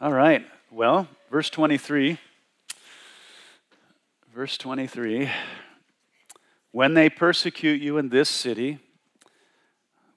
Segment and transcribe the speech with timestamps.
[0.00, 0.46] All right.
[0.70, 2.18] Well, verse 23.
[4.32, 5.28] Verse 23.
[6.70, 8.78] When they persecute you in this city,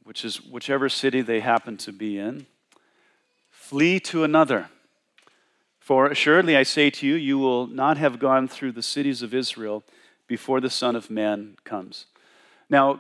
[0.03, 2.45] which is whichever city they happen to be in,
[3.49, 4.69] flee to another.
[5.79, 9.33] For assuredly I say to you, you will not have gone through the cities of
[9.33, 9.83] Israel
[10.27, 12.05] before the Son of Man comes.
[12.69, 12.99] Now,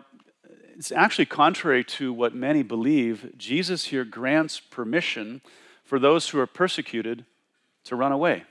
[0.75, 3.37] it's actually contrary to what many believe.
[3.37, 5.41] Jesus here grants permission
[5.91, 7.25] for those who are persecuted
[7.83, 8.45] to run away.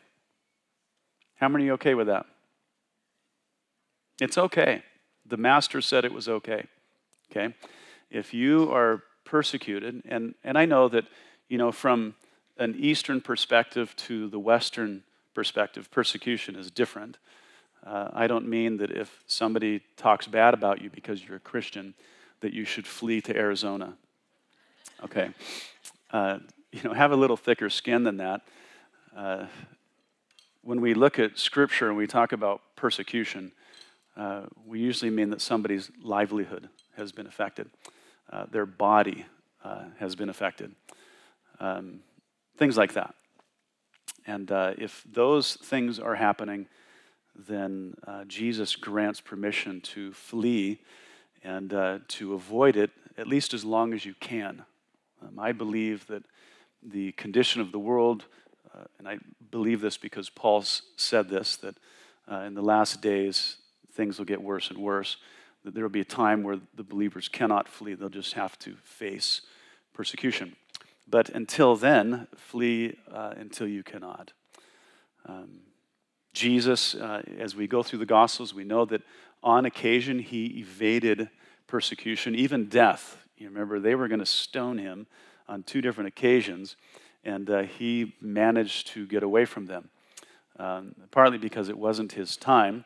[1.36, 2.26] How many are okay with that?
[4.20, 4.82] It's okay.
[5.24, 6.66] The master said it was okay.
[7.30, 7.54] Okay?
[8.10, 11.06] If you are persecuted, and, and I know that,
[11.48, 12.14] you know, from
[12.58, 17.16] an Eastern perspective to the Western perspective, persecution is different.
[17.86, 21.94] Uh, I don't mean that if somebody talks bad about you because you're a Christian,
[22.40, 23.94] that you should flee to Arizona.
[25.02, 25.30] Okay.
[26.10, 26.40] Uh,
[26.72, 28.42] you know, have a little thicker skin than that.
[29.16, 29.46] Uh,
[30.62, 33.52] when we look at Scripture and we talk about persecution,
[34.16, 37.70] uh, we usually mean that somebody's livelihood has been affected,
[38.32, 39.24] uh, their body
[39.64, 40.74] uh, has been affected,
[41.58, 42.00] um,
[42.56, 43.14] things like that.
[44.26, 46.66] And uh, if those things are happening,
[47.34, 50.80] then uh, Jesus grants permission to flee
[51.42, 51.70] and
[52.08, 54.64] to avoid it at least as long as you can.
[55.22, 56.22] Um, I believe that
[56.82, 58.24] the condition of the world,
[58.74, 59.18] uh, and I
[59.50, 60.64] believe this because Paul
[60.96, 61.76] said this, that
[62.30, 63.56] uh, in the last days
[63.92, 65.16] things will get worse and worse,
[65.64, 68.76] that there will be a time where the believers cannot flee, they'll just have to
[68.82, 69.42] face
[69.92, 70.56] persecution.
[71.08, 74.32] But until then, flee uh, until you cannot.
[75.26, 75.60] Um,
[76.32, 79.02] Jesus, uh, as we go through the Gospels, we know that
[79.42, 81.28] on occasion he evaded
[81.66, 83.18] persecution, even death.
[83.36, 85.06] You remember, they were going to stone him
[85.50, 86.76] on two different occasions,
[87.24, 89.90] and uh, he managed to get away from them,
[90.58, 92.84] um, partly because it wasn't his time.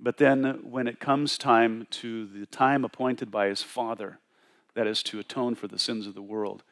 [0.00, 4.18] But then, when it comes time to the time appointed by his Father,
[4.74, 6.62] that is to atone for the sins of the world,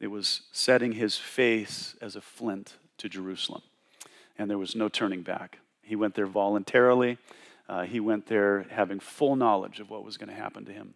[0.00, 3.62] it was setting his face as a flint to Jerusalem.
[4.36, 5.58] And there was no turning back.
[5.82, 7.18] He went there voluntarily.
[7.68, 10.94] Uh, he went there having full knowledge of what was going to happen to him.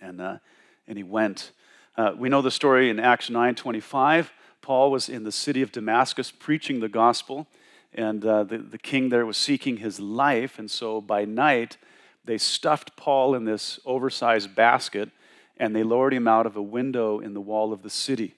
[0.00, 0.38] And, uh,
[0.86, 1.52] and he went.
[1.94, 4.30] Uh, we know the story in Acts 9.25.
[4.62, 7.46] Paul was in the city of Damascus preaching the gospel,
[7.92, 10.58] and uh, the, the king there was seeking his life.
[10.58, 11.76] And so by night,
[12.24, 15.10] they stuffed Paul in this oversized basket,
[15.58, 18.36] and they lowered him out of a window in the wall of the city.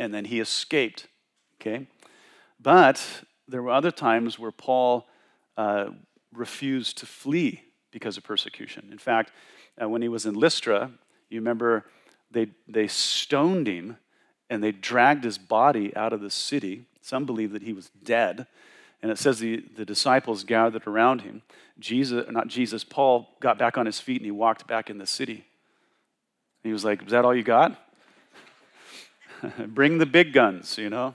[0.00, 1.06] And then he escaped.
[1.60, 1.86] Okay?
[2.60, 5.06] But there were other times where Paul
[5.56, 5.90] uh,
[6.32, 7.62] refused to flee
[7.92, 8.88] because of persecution.
[8.90, 9.30] In fact,
[9.80, 10.90] uh, when he was in Lystra,
[11.30, 11.84] you remember
[12.30, 13.96] they, they stoned him
[14.48, 16.86] and they dragged his body out of the city.
[17.00, 18.46] Some believe that he was dead.
[19.02, 21.42] And it says the, the disciples gathered around him.
[21.78, 25.06] Jesus, not Jesus, Paul got back on his feet and he walked back in the
[25.06, 25.44] city.
[26.62, 27.80] he was like, Is that all you got?
[29.66, 31.14] Bring the big guns, you know?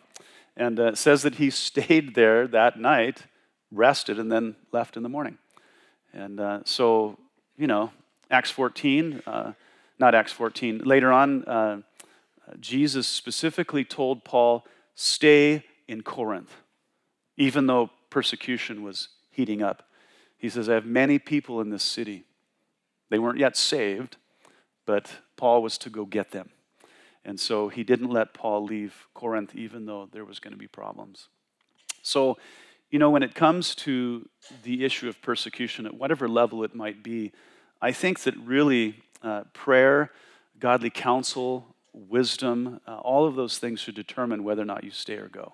[0.56, 3.24] And uh, it says that he stayed there that night
[3.72, 5.38] rested, and then left in the morning.
[6.14, 7.18] And uh, so,
[7.58, 7.92] you know,
[8.30, 9.54] Acts 14, uh,
[10.02, 11.78] not Acts 14, later on, uh,
[12.60, 16.58] Jesus specifically told Paul, stay in Corinth,
[17.38, 19.88] even though persecution was heating up.
[20.38, 22.26] He says, I have many people in this city.
[23.10, 24.18] They weren't yet saved,
[24.86, 26.50] but Paul was to go get them.
[27.24, 30.68] And so he didn't let Paul leave Corinth, even though there was going to be
[30.68, 31.30] problems.
[32.02, 32.38] So
[32.92, 34.28] you know, when it comes to
[34.64, 37.32] the issue of persecution, at whatever level it might be,
[37.82, 40.12] I think that really uh, prayer,
[40.60, 45.16] godly counsel, wisdom, uh, all of those things should determine whether or not you stay
[45.16, 45.54] or go.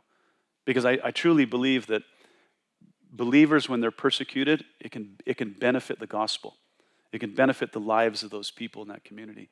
[0.66, 2.04] Because I, I truly believe that
[3.12, 6.56] believers, when they're persecuted, it can, it can benefit the gospel.
[7.12, 9.50] It can benefit the lives of those people in that community.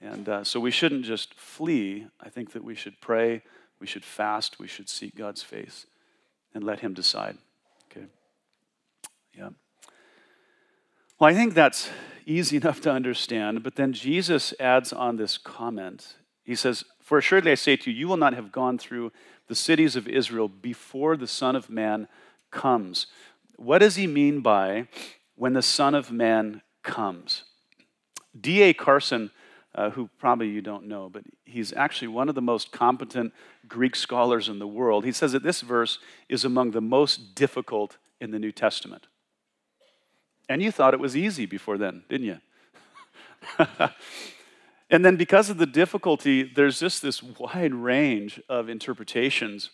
[0.00, 2.06] And uh, so we shouldn't just flee.
[2.20, 3.42] I think that we should pray,
[3.78, 5.86] we should fast, we should seek God's face
[6.54, 7.38] and let Him decide.
[7.90, 8.06] Okay?
[9.36, 9.50] Yeah.
[11.20, 11.90] Well, I think that's
[12.24, 16.16] easy enough to understand, but then Jesus adds on this comment.
[16.44, 19.12] He says, For assuredly I say to you, you will not have gone through
[19.46, 22.08] the cities of Israel before the Son of Man
[22.50, 23.06] comes.
[23.56, 24.88] What does he mean by
[25.36, 27.44] when the Son of Man comes?
[28.40, 28.72] D.A.
[28.72, 29.30] Carson
[29.74, 33.32] uh, who probably you don't know, but he's actually one of the most competent
[33.68, 35.04] Greek scholars in the world.
[35.04, 39.06] He says that this verse is among the most difficult in the New Testament.
[40.50, 42.38] And you thought it was easy before then, didn't you?
[44.90, 49.70] and then, because of the difficulty, there's just this wide range of interpretations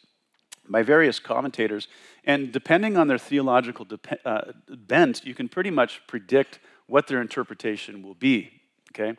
[0.69, 1.89] by various commentators.
[2.25, 6.59] And depending on their theological dep- uh, bent, you can pretty much predict
[6.89, 8.61] what their interpretation will be.
[8.93, 9.17] Okay?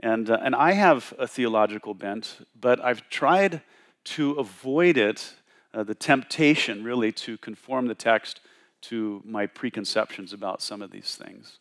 [0.00, 3.62] And, uh, and I have a theological bent, but I've tried
[4.04, 5.36] to avoid it,
[5.72, 8.40] uh, the temptation really to conform the text
[8.82, 11.58] to my preconceptions about some of these things.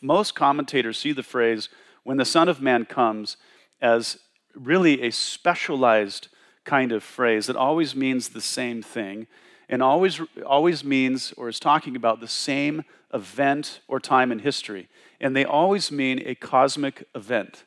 [0.00, 1.68] Most commentators see the phrase,
[2.02, 3.36] when the Son of Man comes,
[3.80, 4.18] as
[4.54, 6.28] really a specialized
[6.64, 9.26] kind of phrase that always means the same thing
[9.68, 14.88] and always, always means or is talking about the same event or time in history.
[15.20, 17.64] And they always mean a cosmic event.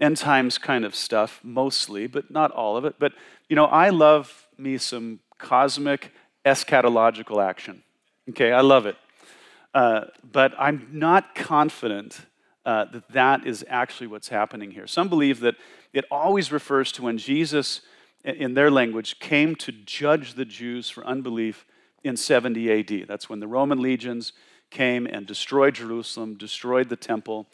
[0.00, 2.96] End times kind of stuff, mostly, but not all of it.
[2.98, 3.12] But,
[3.48, 6.12] you know, I love me some cosmic
[6.44, 7.82] eschatological action.
[8.30, 8.96] Okay, I love it.
[9.74, 12.20] Uh, but I'm not confident
[12.64, 14.86] uh, that that is actually what's happening here.
[14.86, 15.56] Some believe that
[15.92, 17.80] it always refers to when Jesus,
[18.24, 21.66] in their language, came to judge the Jews for unbelief
[22.04, 23.08] in 70 AD.
[23.08, 24.32] That's when the Roman legions
[24.70, 27.46] came and destroyed Jerusalem, destroyed the temple.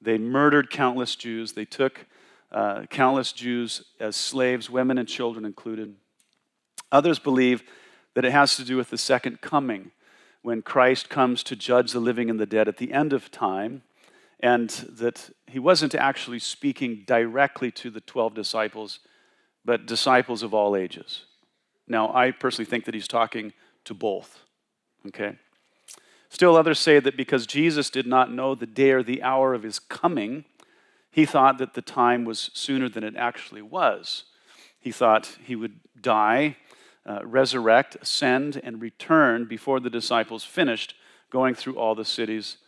[0.00, 1.52] They murdered countless Jews.
[1.52, 2.06] They took
[2.52, 5.94] uh, countless Jews as slaves, women and children included.
[6.92, 7.62] Others believe
[8.14, 9.92] that it has to do with the second coming,
[10.42, 13.82] when Christ comes to judge the living and the dead at the end of time,
[14.40, 19.00] and that he wasn't actually speaking directly to the 12 disciples,
[19.64, 21.24] but disciples of all ages.
[21.86, 23.52] Now, I personally think that he's talking
[23.84, 24.40] to both.
[25.06, 25.36] Okay?
[26.30, 29.64] Still, others say that because Jesus did not know the day or the hour of
[29.64, 30.44] his coming,
[31.10, 34.24] he thought that the time was sooner than it actually was.
[34.78, 36.56] He thought he would die,
[37.10, 40.94] uh, resurrect, ascend, and return before the disciples finished
[41.28, 42.58] going through all the cities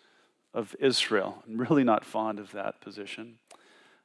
[0.53, 1.45] of Israel.
[1.47, 3.39] I'm really not fond of that position.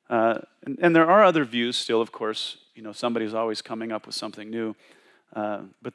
[0.09, 2.57] Uh, and, and, there are other views still, of course.
[2.75, 4.75] You know, somebody's always coming up with something new.
[5.35, 5.93] Uh, but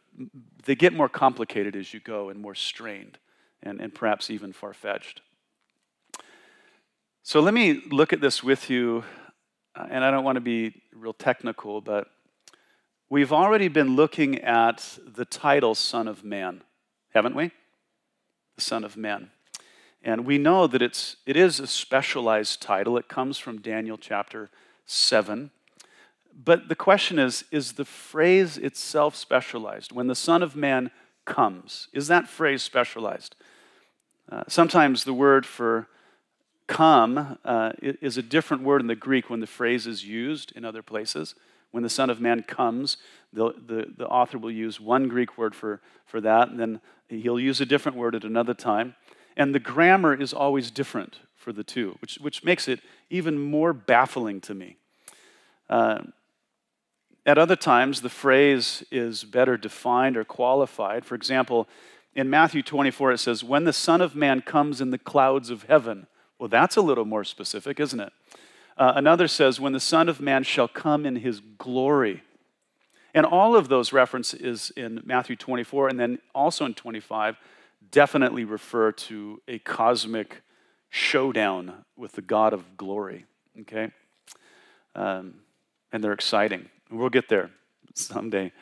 [0.64, 3.18] they get more complicated as you go and more strained
[3.62, 5.22] and, and perhaps even far fetched.
[7.22, 9.04] So let me look at this with you,
[9.76, 12.08] uh, and I don't want to be real technical, but
[13.12, 16.62] we've already been looking at the title Son of Man,
[17.12, 17.50] haven't we?
[18.56, 19.30] The Son of Man.
[20.02, 22.96] And we know that it's, it is a specialized title.
[22.96, 24.48] It comes from Daniel chapter
[24.86, 25.50] 7.
[26.42, 29.92] But the question is is the phrase itself specialized?
[29.92, 30.90] When the Son of Man
[31.26, 33.36] comes, is that phrase specialized?
[34.26, 35.86] Uh, sometimes the word for
[36.66, 40.64] come uh, is a different word in the Greek when the phrase is used in
[40.64, 41.34] other places.
[41.72, 42.96] When the Son of Man comes,
[43.32, 47.40] the, the, the author will use one Greek word for, for that, and then he'll
[47.40, 48.94] use a different word at another time.
[49.36, 52.80] And the grammar is always different for the two, which, which makes it
[53.10, 54.76] even more baffling to me.
[55.68, 56.02] Uh,
[57.24, 61.04] at other times, the phrase is better defined or qualified.
[61.04, 61.68] For example,
[62.14, 65.64] in Matthew 24, it says, When the Son of Man comes in the clouds of
[65.64, 66.06] heaven.
[66.38, 68.12] Well, that's a little more specific, isn't it?
[68.76, 72.22] Uh, another says, When the Son of Man shall come in his glory.
[73.14, 77.36] And all of those references in Matthew 24 and then also in 25
[77.90, 80.40] definitely refer to a cosmic
[80.88, 83.26] showdown with the God of glory.
[83.60, 83.90] Okay?
[84.94, 85.34] Um,
[85.92, 86.70] and they're exciting.
[86.90, 87.50] We'll get there
[87.94, 88.52] someday.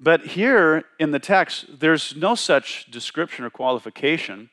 [0.00, 4.50] But here in the text, there's no such description or qualification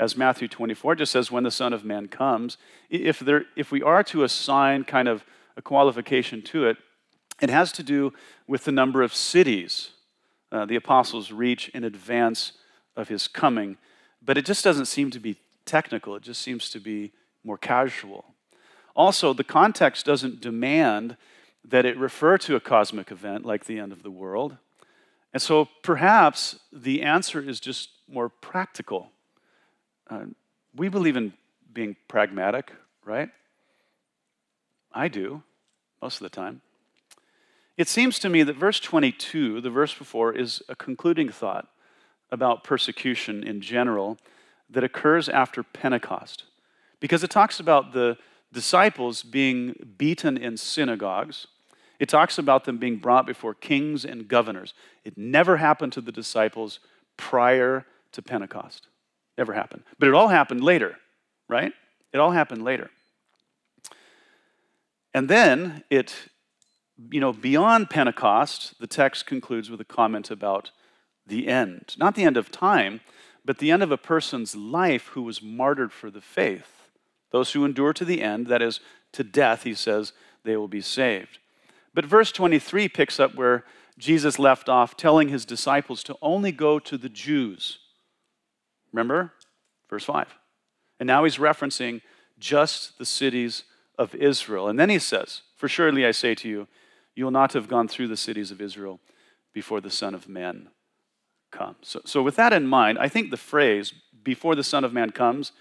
[0.00, 2.56] as Matthew 24 just says, when the Son of Man comes.
[2.88, 5.24] If, there, if we are to assign kind of
[5.56, 6.78] a qualification to it,
[7.40, 8.12] it has to do
[8.48, 9.90] with the number of cities
[10.52, 12.52] uh, the apostles reach in advance
[12.96, 13.76] of his coming.
[14.20, 17.12] But it just doesn't seem to be technical, it just seems to be
[17.44, 18.24] more casual.
[18.96, 21.16] Also, the context doesn't demand
[21.64, 24.56] that it refer to a cosmic event like the end of the world.
[25.32, 29.10] And so perhaps the answer is just more practical.
[30.10, 30.24] Uh,
[30.74, 31.32] we believe in
[31.72, 32.72] being pragmatic,
[33.04, 33.30] right?
[34.92, 35.42] I do,
[36.02, 36.62] most of the time.
[37.76, 41.68] It seems to me that verse 22, the verse before, is a concluding thought
[42.30, 44.18] about persecution in general
[44.68, 46.44] that occurs after Pentecost.
[46.98, 48.18] Because it talks about the
[48.52, 51.46] disciples being beaten in synagogues.
[51.98, 54.74] It talks about them being brought before kings and governors.
[55.04, 56.80] It never happened to the disciples
[57.16, 58.89] prior to Pentecost.
[59.40, 59.84] Never happened.
[59.98, 60.98] But it all happened later,
[61.48, 61.72] right?
[62.12, 62.90] It all happened later.
[65.14, 66.14] And then it,
[67.10, 70.72] you know, beyond Pentecost, the text concludes with a comment about
[71.26, 71.96] the end.
[71.96, 73.00] Not the end of time,
[73.42, 76.90] but the end of a person's life who was martyred for the faith.
[77.32, 78.80] Those who endure to the end, that is,
[79.12, 80.12] to death, he says,
[80.44, 81.38] they will be saved.
[81.94, 83.64] But verse 23 picks up where
[83.96, 87.78] Jesus left off, telling his disciples to only go to the Jews.
[88.92, 89.32] Remember?
[89.88, 90.28] Verse 5.
[90.98, 92.02] And now he's referencing
[92.38, 93.64] just the cities
[93.98, 94.68] of Israel.
[94.68, 96.68] And then he says, For surely I say to you,
[97.14, 99.00] you will not have gone through the cities of Israel
[99.52, 100.68] before the Son of Man
[101.50, 101.76] comes.
[101.82, 103.92] So, so with that in mind, I think the phrase,
[104.22, 105.52] before the Son of Man comes,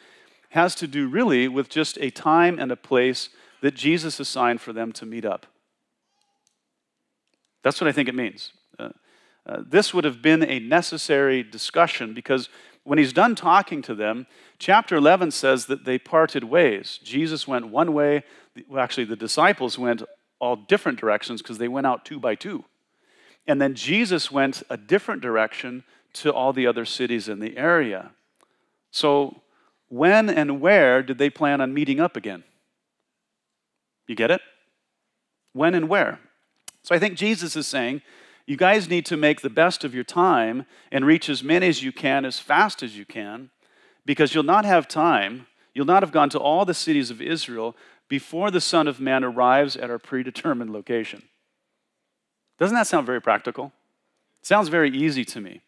[0.50, 3.30] has to do really with just a time and a place
[3.62, 5.46] that Jesus assigned for them to meet up.
[7.64, 8.54] That's what I think it means.
[8.78, 8.90] Uh,
[9.46, 12.50] uh, this would have been a necessary discussion because
[12.90, 14.26] when he's done talking to them,
[14.58, 17.00] chapter 11 says that they parted ways.
[17.04, 18.24] Jesus went one way,
[18.68, 20.02] well, actually, the disciples went
[20.40, 22.66] all different directions because they went out two by two.
[23.46, 28.10] And then Jesus went a different direction to all the other cities in the area.
[28.90, 29.44] So,
[29.90, 32.44] when and where did they plan on meeting up again?
[34.08, 34.42] You get it?
[35.54, 36.20] When and where?
[36.82, 38.02] So I think Jesus is saying,
[38.50, 41.84] you guys need to make the best of your time and reach as many as
[41.84, 43.52] you can as fast as you can
[44.08, 45.46] because you'll not have time.
[45.76, 47.78] You'll not have gone to all the cities of Israel
[48.08, 51.22] before the Son of Man arrives at our predetermined location.
[52.58, 53.72] Doesn't that sound very practical?
[54.42, 55.62] It sounds very easy to me.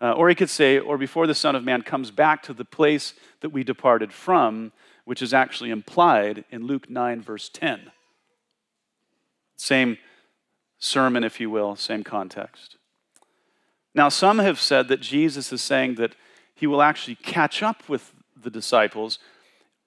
[0.00, 2.64] Uh, or he could say, or before the Son of Man comes back to the
[2.64, 4.72] place that we departed from,
[5.04, 7.90] which is actually implied in Luke 9, verse 10.
[9.56, 9.98] Same
[10.78, 12.76] sermon, if you will, same context.
[13.94, 16.14] Now, some have said that Jesus is saying that
[16.54, 19.18] he will actually catch up with the disciples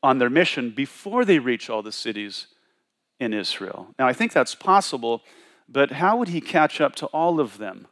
[0.02, 2.48] on their mission before they reach all the cities
[3.20, 3.88] in Israel.
[3.98, 5.24] Now, I think that's possible,
[5.68, 7.88] but how would he catch up to all of them?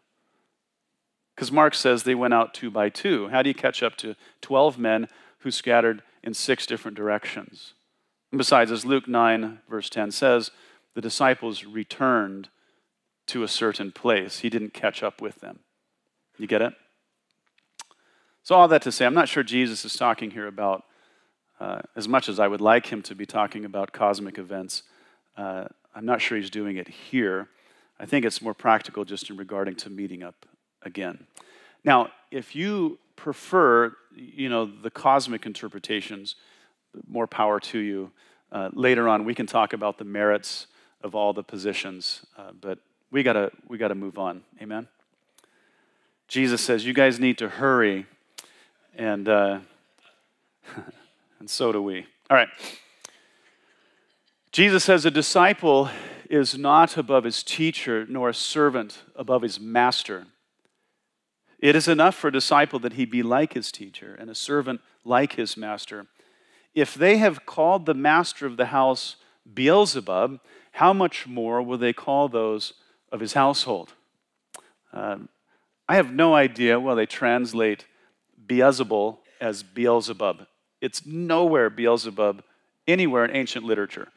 [1.36, 3.28] Because Mark says they went out two by two.
[3.30, 5.10] How do you catch up to 12 men
[5.40, 7.74] who scattered in six different directions?
[8.32, 10.52] And besides, as Luke 9, verse 10 says,
[10.94, 12.50] the disciples returned
[13.28, 14.40] to a certain place.
[14.40, 15.60] He didn't catch up with them.
[16.38, 16.74] You get it?
[18.44, 20.84] So, all that to say, I'm not sure Jesus is talking here about,
[21.60, 24.84] uh, as much as I would like him to be talking about cosmic events,
[25.36, 25.66] uh,
[25.96, 27.50] I'm not sure he's doing it here.
[28.00, 30.46] I think it's more practical just in regarding to meeting up
[30.84, 31.26] again.
[31.84, 36.36] Now, if you prefer, you know, the cosmic interpretations,
[37.08, 38.12] more power to you.
[38.52, 40.68] Uh, later on, we can talk about the merits
[41.02, 42.80] of all the positions, uh, but
[43.12, 44.44] we gotta we gotta move on.
[44.62, 44.88] Amen.
[46.28, 48.06] Jesus says, "You guys need to hurry,"
[48.96, 49.60] and uh,
[51.40, 52.06] and so do we.
[52.30, 52.50] All right.
[54.52, 55.90] Jesus says, "A disciple
[56.30, 60.26] is not above his teacher, nor a servant above his master."
[61.60, 64.82] It is enough for a disciple that he be like his teacher and a servant
[65.04, 66.08] like his master.
[66.74, 69.16] If they have called the master of the house
[69.52, 70.42] Beelzebub,
[70.74, 72.74] how much more will they call those
[73.16, 73.94] of his household.
[74.92, 75.30] Um,
[75.88, 77.86] I have no idea Well, they translate
[78.46, 80.46] Beelzebul as Beelzebub.
[80.82, 82.44] It's nowhere Beelzebub
[82.88, 84.10] anywhere in ancient literature.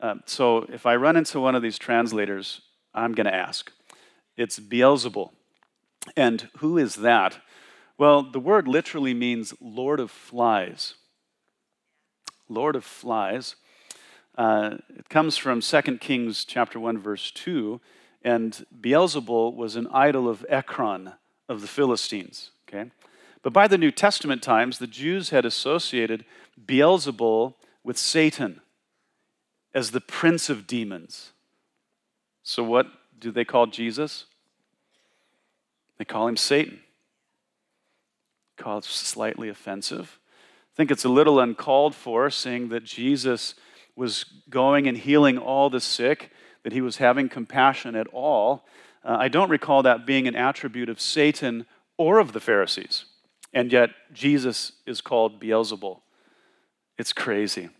[0.00, 2.62] Um, so if I run into one of these translators,
[2.94, 3.70] I'm going to ask.
[4.36, 5.30] It's Beelzebul.
[6.16, 7.38] And who is that?
[7.98, 10.94] Well, the word literally means Lord of Flies.
[12.48, 13.56] Lord of Flies.
[14.38, 17.80] Uh, it comes from 2 Kings chapter 1, verse 2
[18.22, 21.12] and Beelzebul was an idol of Ekron
[21.48, 22.50] of the Philistines.
[22.68, 22.90] Okay?
[23.42, 26.24] But by the New Testament times, the Jews had associated
[26.62, 28.60] Beelzebul with Satan
[29.72, 31.32] as the prince of demons.
[32.42, 32.86] So, what
[33.18, 34.26] do they call Jesus?
[35.98, 36.80] They call him Satan.
[38.56, 40.18] Call it slightly offensive.
[40.74, 43.54] I think it's a little uncalled for, saying that Jesus
[43.94, 46.30] was going and healing all the sick
[46.68, 48.66] that he was having compassion at all.
[49.02, 51.64] Uh, I don't recall that being an attribute of Satan
[51.96, 53.06] or of the Pharisees.
[53.54, 56.00] And yet, Jesus is called Beelzebul.
[56.98, 57.70] It's crazy.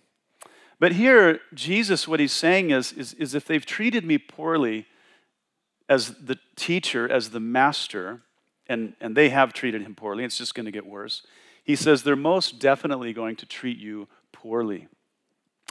[0.80, 4.86] But here, Jesus, what he's saying is, is, is if they've treated me poorly
[5.86, 8.22] as the teacher, as the master,
[8.70, 11.26] and, and they have treated him poorly, it's just going to get worse.
[11.62, 14.88] He says they're most definitely going to treat you poorly.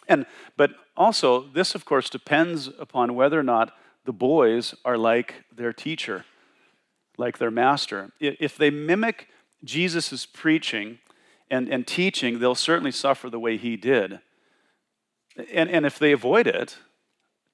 [0.08, 3.74] And, but also, this, of course, depends upon whether or not
[4.06, 6.26] the boys are like their teacher,
[7.18, 8.12] like their master.
[8.20, 9.28] If they mimic
[9.64, 11.00] Jesus' preaching
[11.50, 14.20] and, and teaching, they'll certainly suffer the way he did.
[15.54, 16.78] And, and if they avoid it,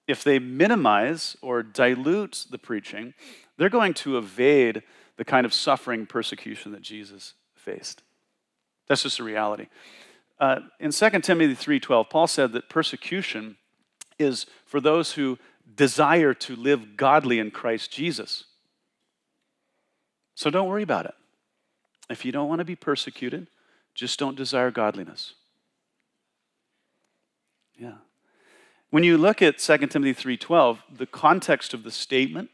[0.08, 3.14] if they minimize or dilute the preaching,
[3.58, 4.84] they're going to evade
[5.18, 8.04] the kind of suffering persecution that Jesus faced.
[8.88, 9.68] That's just a reality.
[10.40, 13.58] Uh, in 2 Timothy 3:12, Paul said that persecution
[14.20, 15.38] is for those who
[15.76, 18.46] desire to live godly in Christ Jesus.
[20.36, 21.16] So don't worry about it.
[22.10, 23.48] If you don't want to be persecuted,
[23.96, 25.36] just don't desire godliness.
[27.78, 27.98] Yeah.
[28.90, 32.50] When you look at 2 Timothy 3:12, the context of the statement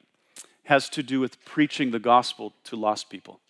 [0.65, 3.41] has to do with preaching the gospel to lost people.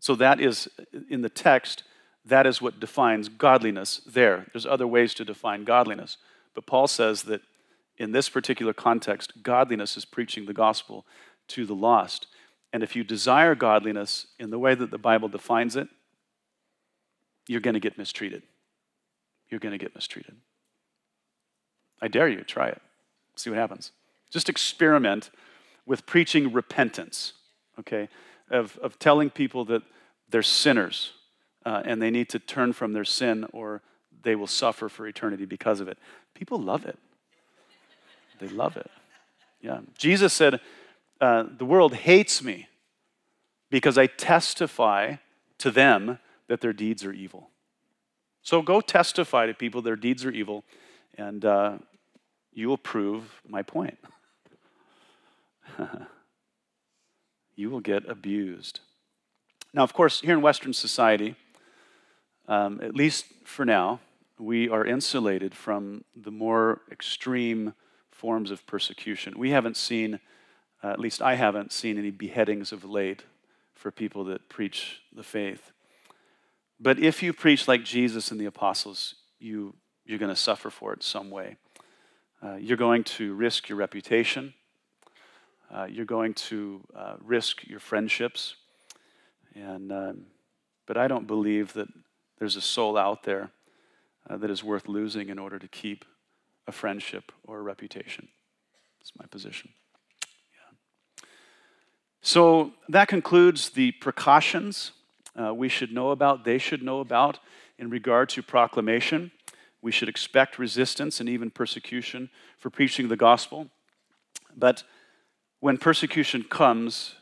[0.00, 0.68] So that is
[1.10, 1.82] in the text,
[2.28, 4.46] that is what defines godliness there.
[4.52, 6.18] There's other ways to define godliness,
[6.54, 7.40] but Paul says that
[7.96, 11.04] in this particular context, godliness is preaching the gospel
[11.48, 12.26] to the lost.
[12.72, 15.88] And if you desire godliness in the way that the Bible defines it,
[17.46, 18.42] you're going to get mistreated.
[19.48, 20.36] You're going to get mistreated.
[22.00, 22.80] I dare you, try it.
[23.36, 23.92] See what happens.
[24.30, 25.30] Just experiment
[25.86, 27.32] with preaching repentance,
[27.78, 28.08] okay?
[28.50, 29.82] Of, of telling people that
[30.28, 31.12] they're sinners
[31.68, 33.82] uh, and they need to turn from their sin or
[34.22, 35.98] they will suffer for eternity because of it.
[36.32, 36.98] People love it.
[38.40, 38.90] They love it.
[39.60, 39.80] Yeah.
[39.98, 40.60] Jesus said,
[41.20, 42.68] uh, The world hates me
[43.68, 45.16] because I testify
[45.58, 47.50] to them that their deeds are evil.
[48.40, 50.64] So go testify to people their deeds are evil,
[51.18, 51.78] and uh,
[52.54, 53.98] you will prove my point.
[57.56, 58.80] you will get abused.
[59.74, 61.36] Now, of course, here in Western society,
[62.48, 64.00] um, at least for now,
[64.38, 67.74] we are insulated from the more extreme
[68.10, 69.38] forms of persecution.
[69.38, 70.18] We haven't seen,
[70.82, 73.24] uh, at least I haven't seen, any beheadings of late
[73.74, 75.72] for people that preach the faith.
[76.80, 79.74] But if you preach like Jesus and the apostles, you,
[80.06, 81.56] you're going to suffer for it some way.
[82.42, 84.54] Uh, you're going to risk your reputation.
[85.70, 88.54] Uh, you're going to uh, risk your friendships.
[89.54, 90.26] And, um,
[90.86, 91.88] but I don't believe that
[92.38, 93.50] there's a soul out there
[94.28, 96.04] uh, that is worth losing in order to keep
[96.66, 98.28] a friendship or a reputation.
[99.00, 99.70] That's my position.
[100.52, 101.24] Yeah.
[102.20, 104.92] So that concludes the precautions
[105.38, 107.38] uh, we should know about, they should know about
[107.78, 109.30] in regard to proclamation.
[109.80, 113.68] We should expect resistance and even persecution for preaching the gospel.
[114.56, 114.82] But
[115.60, 117.14] when persecution comes,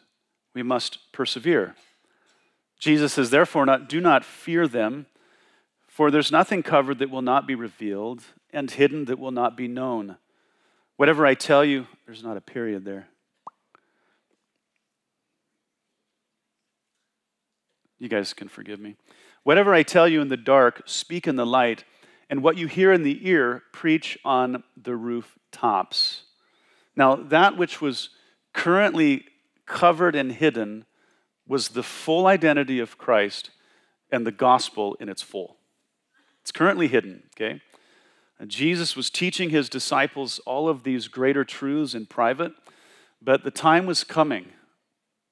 [0.55, 1.77] we must persevere.
[2.79, 5.07] Jesus says, therefore, not, do not fear them,
[5.97, 9.67] for there's nothing covered that will not be revealed, and hidden that will not be
[9.67, 10.19] known.
[10.97, 13.09] Whatever I tell you, there's not a period there.
[17.99, 18.97] You guys can forgive me.
[19.43, 21.85] Whatever I tell you in the dark, speak in the light,
[22.29, 26.25] and what you hear in the ear, preach on the rooftops.
[26.95, 28.11] Now, that which was
[28.53, 29.25] currently
[29.65, 30.85] covered and hidden
[31.49, 33.49] was the full identity of Christ
[34.13, 35.56] and the gospel in its full.
[36.47, 37.61] It's currently hidden, okay?
[38.39, 42.53] And Jesus was teaching his disciples all of these greater truths in private,
[43.21, 44.51] but the time was coming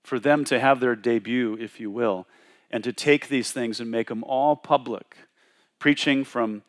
[0.02, 2.26] for them to have their debut, if you will,
[2.68, 5.16] and to take these things and make them all public,
[5.78, 6.62] preaching from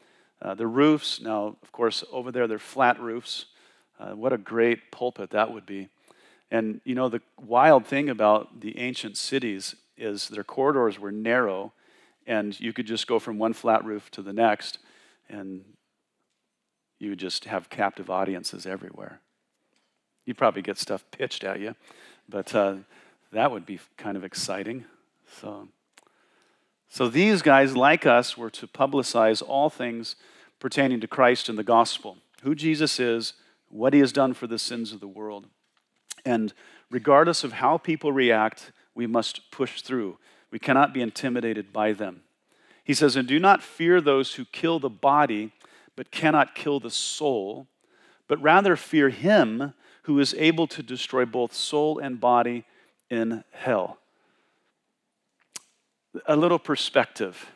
[0.44, 1.20] uh, the roofs.
[1.20, 3.46] Now, of course, over there, they're flat roofs.
[4.00, 5.90] Uh, what a great pulpit that would be.
[6.52, 11.74] And you know, the wild thing about the ancient cities is their corridors were narrow,
[12.26, 14.80] and you could just go from one flat roof to the next,
[15.30, 15.64] and
[17.00, 19.20] you would just have captive audiences everywhere.
[20.26, 21.76] You'd probably get stuff pitched at you,
[22.28, 22.76] but uh,
[23.32, 24.86] that would be kind of exciting.
[25.40, 25.68] So,
[26.90, 30.16] so these guys, like us, were to publicize all things
[30.60, 33.34] pertaining to Christ and the gospel, who Jesus is,
[33.70, 35.48] what he has done for the sins of the world.
[36.26, 36.54] And
[36.90, 40.18] regardless of how people react, we must push through.
[40.52, 42.22] We cannot be intimidated by them.
[42.84, 45.52] He says, And do not fear those who kill the body,
[45.96, 47.68] but cannot kill the soul,
[48.28, 52.64] but rather fear him who is able to destroy both soul and body
[53.10, 53.98] in hell.
[56.28, 57.48] A little perspective.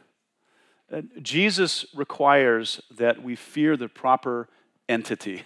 [0.91, 4.49] Uh, Jesus requires that we fear the proper
[4.87, 5.43] entity.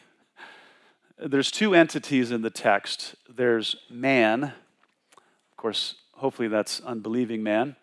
[1.20, 7.76] There's two entities in the text there's man, of course, hopefully that's unbelieving man,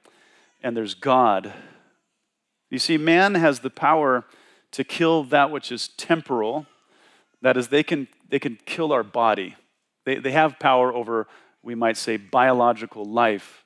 [0.62, 1.52] and there's God.
[2.70, 4.24] You see, man has the power
[4.72, 6.66] to kill that which is temporal.
[7.42, 9.56] That is, they can, they can kill our body.
[10.04, 11.26] They, they have power over,
[11.62, 13.64] we might say, biological life.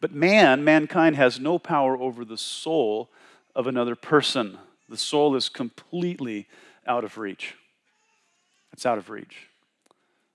[0.00, 3.10] But man, mankind, has no power over the soul
[3.54, 4.58] of another person.
[4.88, 6.46] The soul is completely
[6.86, 7.54] out of reach.
[8.72, 9.49] It's out of reach.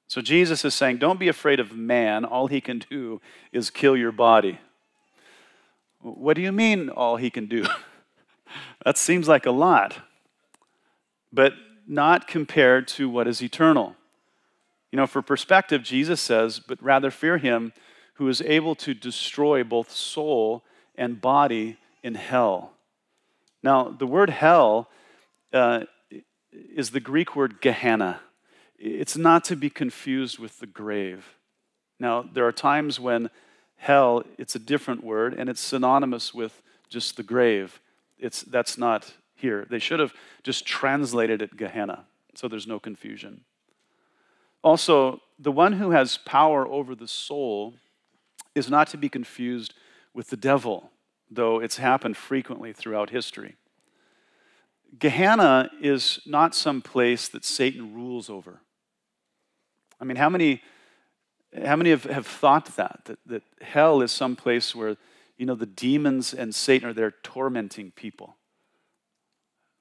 [0.08, 2.26] So Jesus is saying, don't be afraid of man.
[2.26, 4.60] All he can do is kill your body.
[6.02, 7.66] What do you mean, all he can do?
[8.86, 9.98] that seems like a lot.
[11.34, 11.54] But
[11.88, 13.96] not compared to what is eternal.
[14.92, 17.74] You know, for perspective, Jesus says, but rather fear him
[18.16, 20.64] who is able to destroy both soul
[20.96, 22.74] and body in hell.
[23.62, 24.90] Now, the word hell
[25.52, 25.82] uh,
[26.52, 28.22] is the Greek word Gehenna.
[28.78, 31.26] It's not to be confused with the grave.
[32.00, 33.30] Now, there are times when
[33.78, 37.80] hell, it's a different word, and it's synonymous with just the grave.
[38.18, 39.66] It's, that's not here.
[39.70, 43.42] They should have just translated it Gehenna, so there's no confusion.
[44.64, 47.76] Also, the one who has power over the soul
[48.56, 49.74] is not to be confused
[50.14, 50.92] with the devil,
[51.30, 53.56] though it's happened frequently throughout history.
[54.98, 58.62] Gehenna is not some place that Satan rules over.
[60.00, 60.62] I mean, how many,
[61.66, 63.20] how many have, have thought that, that?
[63.26, 64.98] That hell is some place where,
[65.38, 68.36] you know, the demons and Satan are there tormenting people.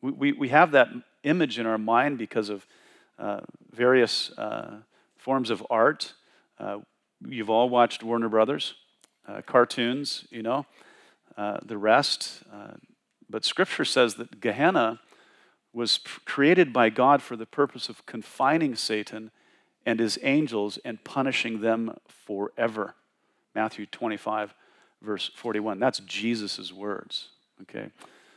[0.00, 0.88] We, we, we have that
[1.22, 2.66] image in our mind because of
[3.18, 3.40] uh,
[3.72, 4.78] various uh,
[5.16, 6.14] forms of art.
[6.58, 6.78] Uh,
[7.26, 8.74] you've all watched Warner Brothers,
[9.26, 10.66] uh, cartoons, you know,
[11.36, 12.42] uh, the rest.
[12.52, 12.74] Uh,
[13.30, 15.00] but Scripture says that Gehenna
[15.72, 19.30] was created by God for the purpose of confining Satan
[19.86, 22.94] and his angels and punishing them forever.
[23.54, 24.54] Matthew 25,
[25.02, 25.78] verse 41.
[25.78, 27.28] That's Jesus' words.
[27.62, 27.90] Okay.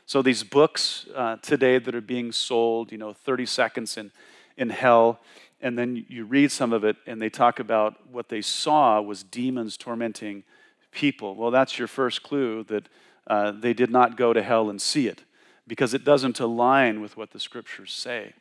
[0.06, 4.12] So these books uh, today that are being sold, you know, 30 seconds in,
[4.56, 5.20] in hell,
[5.60, 9.24] and then you read some of it and they talk about what they saw was
[9.24, 10.44] demons tormenting
[10.92, 11.36] people.
[11.36, 12.88] Well, that's your first clue that
[13.26, 15.24] uh, they did not go to hell and see it
[15.68, 18.34] because it doesn't align with what the scriptures say.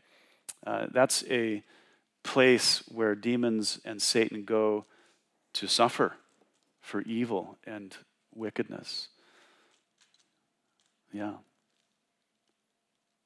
[0.66, 1.62] Uh, that's a
[2.26, 4.84] place where demons and Satan go
[5.54, 6.16] to suffer
[6.80, 7.96] for evil and
[8.34, 9.08] wickedness.
[11.12, 11.34] Yeah.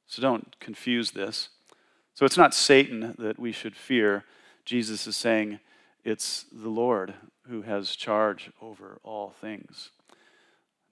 [0.06, 1.48] So don't confuse this.
[2.14, 4.24] So it's not Satan that we should fear.
[4.64, 5.58] Jesus is saying
[6.04, 7.14] it's the Lord
[7.48, 9.90] who has charge over all things.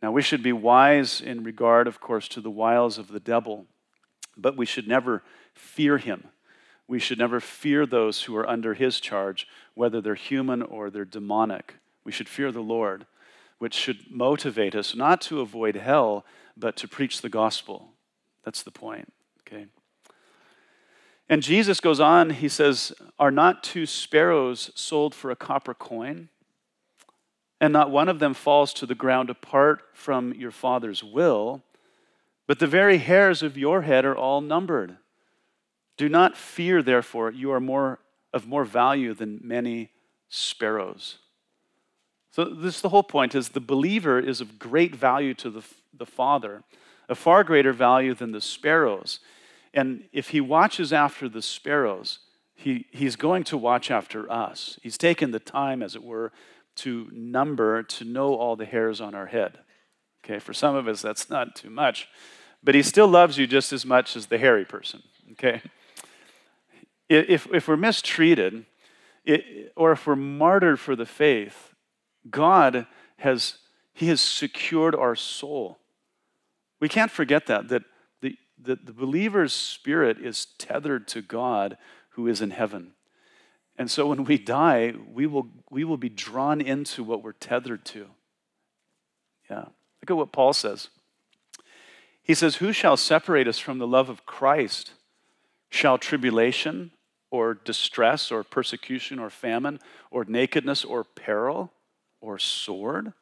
[0.02, 3.66] Now, we should be wise in regard, of course, to the wiles of the devil,
[4.36, 5.22] but we should never
[5.54, 6.28] fear him.
[6.88, 11.04] We should never fear those who are under his charge, whether they're human or they're
[11.04, 11.74] demonic.
[12.02, 13.06] We should fear the Lord,
[13.58, 16.24] which should motivate us not to avoid hell,
[16.56, 17.92] but to preach the gospel.
[18.44, 19.66] That's the point, okay?
[21.28, 26.30] And Jesus goes on, he says, Are not two sparrows sold for a copper coin?
[27.60, 31.62] and not one of them falls to the ground apart from your Father's will,
[32.46, 34.96] but the very hairs of your head are all numbered.
[35.98, 37.98] Do not fear, therefore, you are more
[38.32, 39.90] of more value than many
[40.28, 41.18] sparrows.
[42.30, 46.06] So this the whole point is the believer is of great value to the, the
[46.06, 46.62] Father,
[47.08, 49.20] a far greater value than the sparrows.
[49.74, 52.20] And if he watches after the sparrows,
[52.54, 54.78] he, he's going to watch after us.
[54.82, 56.32] He's taken the time, as it were,
[56.76, 59.58] to number, to know all the hairs on our head.
[60.24, 62.08] Okay, for some of us, that's not too much,
[62.62, 65.02] but he still loves you just as much as the hairy person.
[65.32, 65.62] Okay?
[67.08, 68.66] If, if we're mistreated,
[69.24, 71.74] it, or if we're martyred for the faith,
[72.30, 72.86] God
[73.18, 73.58] has,
[73.92, 75.78] he has secured our soul.
[76.80, 77.82] We can't forget that, that
[78.20, 81.76] the, the, the believer's spirit is tethered to God
[82.10, 82.92] who is in heaven.
[83.76, 87.84] And so when we die, we will, we will be drawn into what we're tethered
[87.86, 88.08] to.
[89.48, 89.66] Yeah.
[90.00, 90.88] Look at what Paul says.
[92.22, 94.92] He says, Who shall separate us from the love of Christ?
[95.70, 96.90] Shall tribulation
[97.30, 101.72] or distress or persecution or famine or nakedness or peril
[102.20, 103.12] or sword?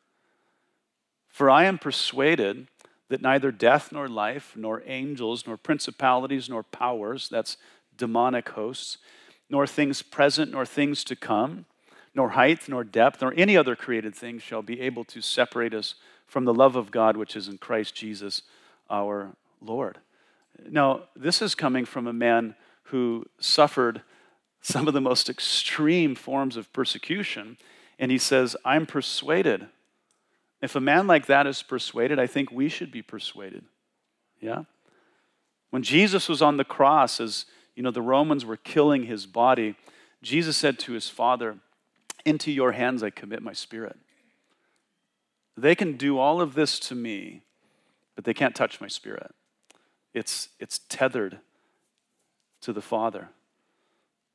[1.29, 2.69] For I am persuaded
[3.09, 7.57] that neither death nor life, nor angels, nor principalities, nor powers, that's
[7.97, 8.99] demonic hosts,
[9.49, 11.67] nor things present, nor things to come,
[12.15, 15.95] nor height, nor depth, nor any other created thing shall be able to separate us
[16.27, 18.43] from the love of God which is in Christ Jesus
[18.91, 19.99] our Lord.
[20.69, 22.55] Now, this is coming from a man
[22.87, 24.03] who suffered
[24.61, 27.57] some of the most extreme forms of persecution,
[27.99, 29.69] and he says, I'm persuaded.
[30.61, 33.65] If a man like that is persuaded, I think we should be persuaded.
[34.41, 34.65] Yeah?
[35.71, 39.77] When Jesus was on the cross, as you know, the Romans were killing his body,
[40.23, 41.59] Jesus said to his father,
[42.25, 43.97] Into your hands I commit my spirit.
[45.57, 47.43] They can do all of this to me,
[48.15, 49.35] but they can't touch my spirit.
[50.13, 51.39] It's, it's tethered
[52.63, 53.31] to the Father.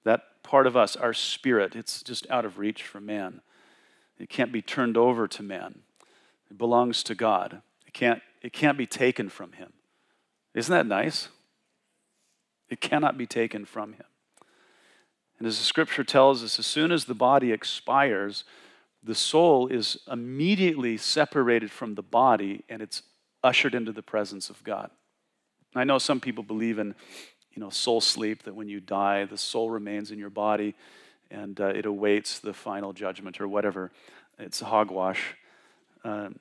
[0.04, 3.42] That part of us, our spirit, it's just out of reach for man.
[4.18, 5.80] It can't be turned over to man.
[6.50, 7.62] It belongs to God.
[7.86, 9.74] It can't, it can't be taken from him.
[10.54, 11.30] Isn't that nice?
[12.70, 14.06] It cannot be taken from him.
[15.38, 18.44] And as the scripture tells us, as soon as the body expires,
[19.04, 23.02] the soul is immediately separated from the body and it's
[23.44, 24.92] ushered into the presence of God.
[25.74, 26.96] I know some people believe in,
[27.54, 30.76] you know, soul sleep, that when you die, the soul remains in your body
[31.32, 33.92] and uh, it awaits the final judgment or whatever.
[34.38, 35.36] It's hogwash.
[36.04, 36.40] Um,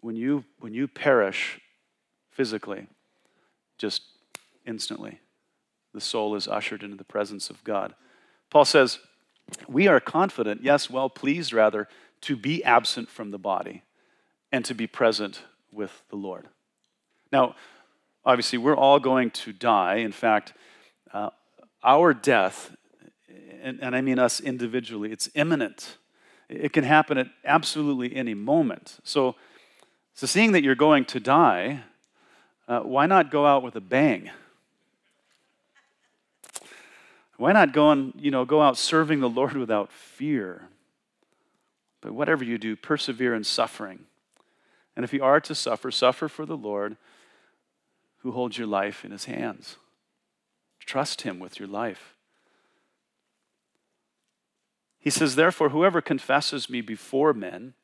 [0.00, 1.60] when you when you perish
[2.30, 2.86] physically,
[3.78, 4.02] just
[4.66, 5.20] instantly,
[5.94, 7.94] the soul is ushered into the presence of God.
[8.50, 8.98] Paul says,
[9.66, 11.88] "We are confident, yes, well pleased rather,
[12.22, 13.82] to be absent from the body,
[14.52, 15.42] and to be present
[15.72, 16.48] with the Lord."
[17.32, 17.56] Now,
[18.26, 19.96] obviously, we're all going to die.
[19.96, 20.52] In fact,
[21.14, 21.30] uh,
[21.82, 22.76] our death,
[23.62, 25.96] and, and I mean us individually, it's imminent.
[26.48, 28.98] It can happen at absolutely any moment.
[29.04, 29.36] So,
[30.14, 31.82] so seeing that you're going to die,
[32.68, 34.30] uh, why not go out with a bang?
[37.36, 40.68] Why not go and you know go out serving the Lord without fear?
[42.00, 44.00] But whatever you do, persevere in suffering.
[44.94, 46.96] And if you are to suffer, suffer for the Lord
[48.26, 49.76] who holds your life in his hands.
[50.80, 52.16] Trust him with your life.
[54.98, 57.74] He says, Therefore, whoever confesses me before men,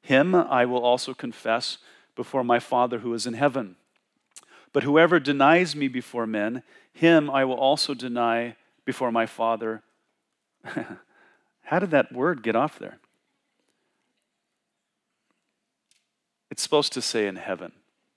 [0.00, 1.78] him I will also confess
[2.14, 3.74] before my Father who is in heaven.
[4.72, 9.82] But whoever denies me before men, him I will also deny before my Father.
[11.62, 13.00] How did that word get off there?
[16.52, 17.72] It's supposed to say in heaven.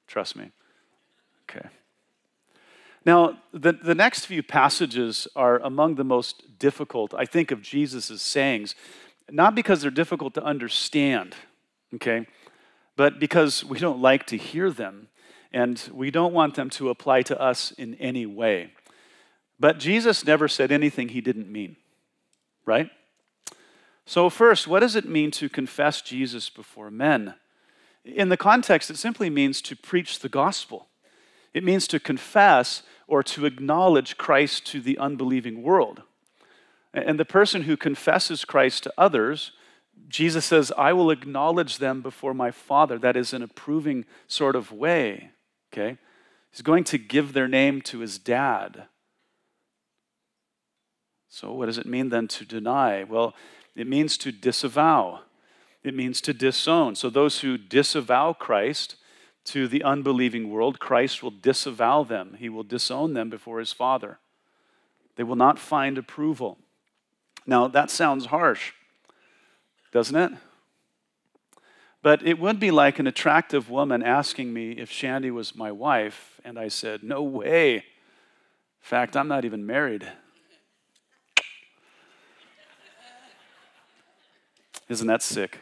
[0.05, 0.51] Trust me.
[1.51, 1.67] Okay.
[3.03, 8.21] Now, the, the next few passages are among the most difficult, I think, of Jesus'
[8.21, 8.75] sayings,
[9.29, 11.35] not because they're difficult to understand,
[11.95, 12.27] okay,
[12.95, 15.07] but because we don't like to hear them
[15.51, 18.71] and we don't want them to apply to us in any way.
[19.59, 21.77] But Jesus never said anything he didn't mean,
[22.65, 22.89] right?
[24.05, 27.35] So, first, what does it mean to confess Jesus before men?
[28.05, 30.87] In the context, it simply means to preach the gospel.
[31.53, 36.03] It means to confess or to acknowledge Christ to the unbelieving world.
[36.93, 39.51] And the person who confesses Christ to others,
[40.07, 42.97] Jesus says, I will acknowledge them before my Father.
[42.97, 45.31] That is an approving sort of way.
[45.71, 45.97] Okay?
[46.51, 48.87] He's going to give their name to his dad.
[51.29, 53.05] So, what does it mean then to deny?
[53.05, 53.33] Well,
[53.73, 55.21] it means to disavow,
[55.81, 56.95] it means to disown.
[56.95, 58.97] So, those who disavow Christ
[59.45, 64.19] to the unbelieving world, Christ will disavow them, he will disown them before his Father.
[65.15, 66.57] They will not find approval.
[67.45, 68.71] Now, that sounds harsh,
[69.91, 70.31] doesn't it?
[72.03, 76.39] But it would be like an attractive woman asking me if Shandy was my wife,
[76.43, 77.75] and I said, No way.
[77.75, 77.81] In
[78.79, 80.07] fact, I'm not even married.
[84.89, 85.59] Isn't that sick?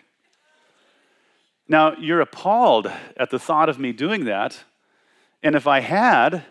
[1.72, 4.64] Now, you're appalled at the thought of me doing that.
[5.44, 6.44] And if I had,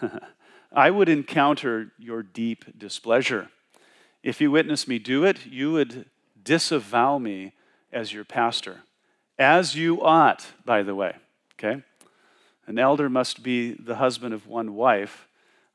[0.72, 3.48] I would encounter your deep displeasure.
[4.22, 6.06] If you witnessed me do it, you would
[6.40, 7.54] disavow me
[7.92, 8.82] as your pastor,
[9.36, 11.16] as you ought, by the way.
[11.54, 11.82] Okay?
[12.68, 15.26] An elder must be the husband of one wife.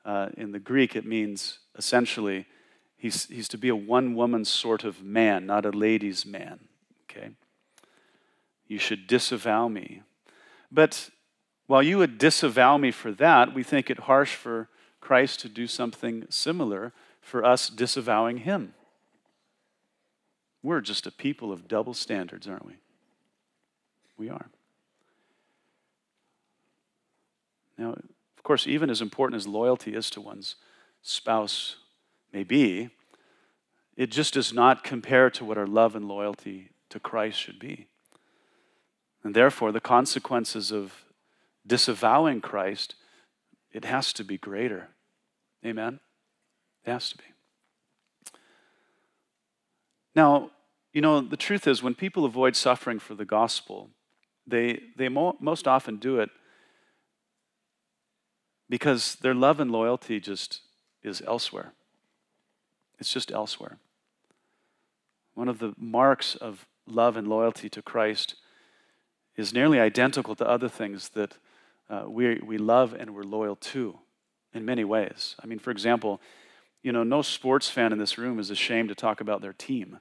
[0.05, 2.45] Uh, in the Greek, it means essentially
[2.95, 6.61] he's, he's to be a one woman sort of man, not a ladies' man.
[7.11, 7.31] Okay?
[8.67, 10.01] You should disavow me.
[10.71, 11.09] But
[11.67, 15.67] while you would disavow me for that, we think it harsh for Christ to do
[15.67, 18.73] something similar for us disavowing him.
[20.63, 22.77] We're just a people of double standards, aren't we?
[24.17, 24.47] We are.
[27.77, 30.55] Now, of course, even as important as loyalty is to one's
[31.01, 31.77] spouse
[32.33, 32.89] may be,
[33.95, 37.87] it just does not compare to what our love and loyalty to Christ should be.
[39.27, 41.03] And therefore, the consequences of
[41.67, 42.95] disavowing Christ,
[43.73, 44.87] it has to be greater.
[45.65, 45.99] Amen?
[46.85, 47.25] It has to be.
[50.15, 50.51] Now,
[50.93, 53.89] you know, the truth is, when people avoid suffering for the gospel,
[54.47, 56.29] they, they mo- most often do it
[58.69, 60.61] because their love and loyalty just
[61.03, 61.73] is elsewhere.
[62.97, 63.77] It's just elsewhere.
[65.33, 68.35] One of the marks of love and loyalty to Christ
[69.37, 71.37] is nearly identical to other things that
[71.89, 73.97] uh, we, we love and we're loyal to
[74.53, 75.35] in many ways.
[75.41, 76.19] I mean, for example,
[76.83, 79.99] you know, no sports fan in this room is ashamed to talk about their team.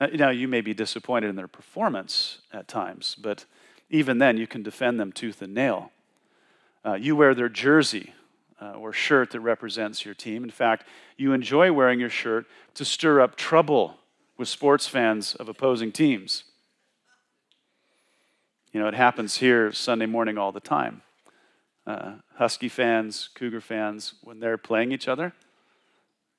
[0.00, 3.44] Now, you may be disappointed in their performance at times, but
[3.90, 5.90] even then, you can defend them tooth and nail.
[6.84, 8.12] Uh, you wear their jersey
[8.60, 10.44] uh, or shirt that represents your team.
[10.44, 13.98] In fact, you enjoy wearing your shirt to stir up trouble
[14.36, 16.44] with sports fans of opposing teams.
[18.78, 21.02] You know, it happens here Sunday morning all the time.
[21.84, 25.32] Uh, Husky fans, Cougar fans, when they're playing each other,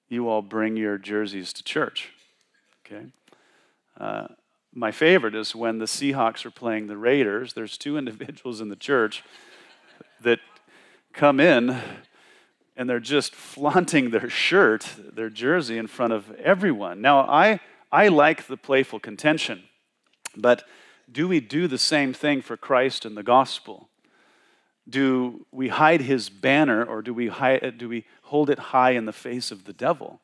[0.07, 2.13] you all bring your jerseys to church.
[2.85, 3.07] Okay?
[3.99, 4.27] Uh,
[4.73, 7.51] my favorite is when the Seahawks are playing the Raiders.
[7.51, 9.21] There's two individuals in the church
[10.21, 10.39] that
[11.11, 11.77] come in
[12.77, 17.01] and they're just flaunting their shirt, their jersey, in front of everyone.
[17.01, 17.59] Now, I,
[17.91, 19.63] I like the playful contention,
[20.37, 20.63] but
[21.11, 23.89] do we do the same thing for Christ and the gospel?
[24.87, 29.05] Do we hide his banner or do we, hide, do we hold it high in
[29.05, 30.19] the face of the devil?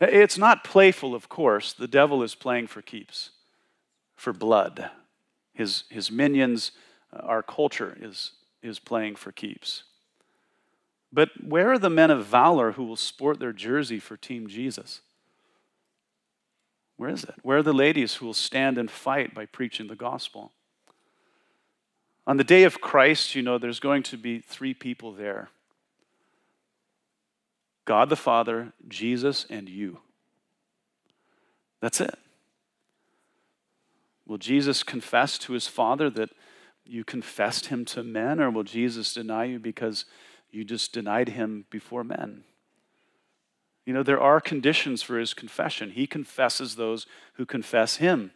[0.00, 1.72] It's not playful, of course.
[1.72, 3.30] The devil is playing for keeps,
[4.16, 4.90] for blood.
[5.54, 6.72] His, his minions,
[7.12, 9.84] uh, our culture, is, is playing for keeps.
[11.12, 15.00] But where are the men of valor who will sport their jersey for Team Jesus?
[16.96, 17.34] Where is it?
[17.42, 20.52] Where are the ladies who will stand and fight by preaching the gospel?
[22.26, 25.48] On the day of Christ, you know, there's going to be three people there
[27.84, 30.00] God the Father, Jesus, and you.
[31.80, 32.18] That's it.
[34.26, 36.30] Will Jesus confess to his Father that
[36.86, 40.04] you confessed him to men, or will Jesus deny you because
[40.50, 42.44] you just denied him before men.
[43.84, 45.90] You know, there are conditions for his confession.
[45.90, 48.32] He confesses those who confess him,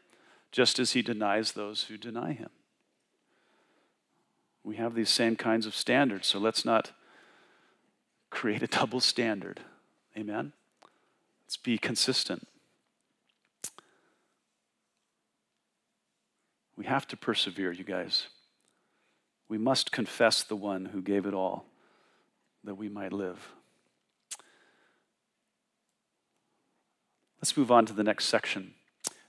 [0.53, 2.51] just as he denies those who deny him.
[4.63, 6.93] We have these same kinds of standards, so let's not
[8.31, 9.61] create a double standard.
[10.17, 10.53] Amen?
[11.45, 12.47] Let's be consistent.
[16.77, 18.29] We have to persevere, you guys.
[19.49, 21.65] We must confess the one who gave it all
[22.65, 23.53] that we might live.
[27.41, 28.75] Let's move on to the next section.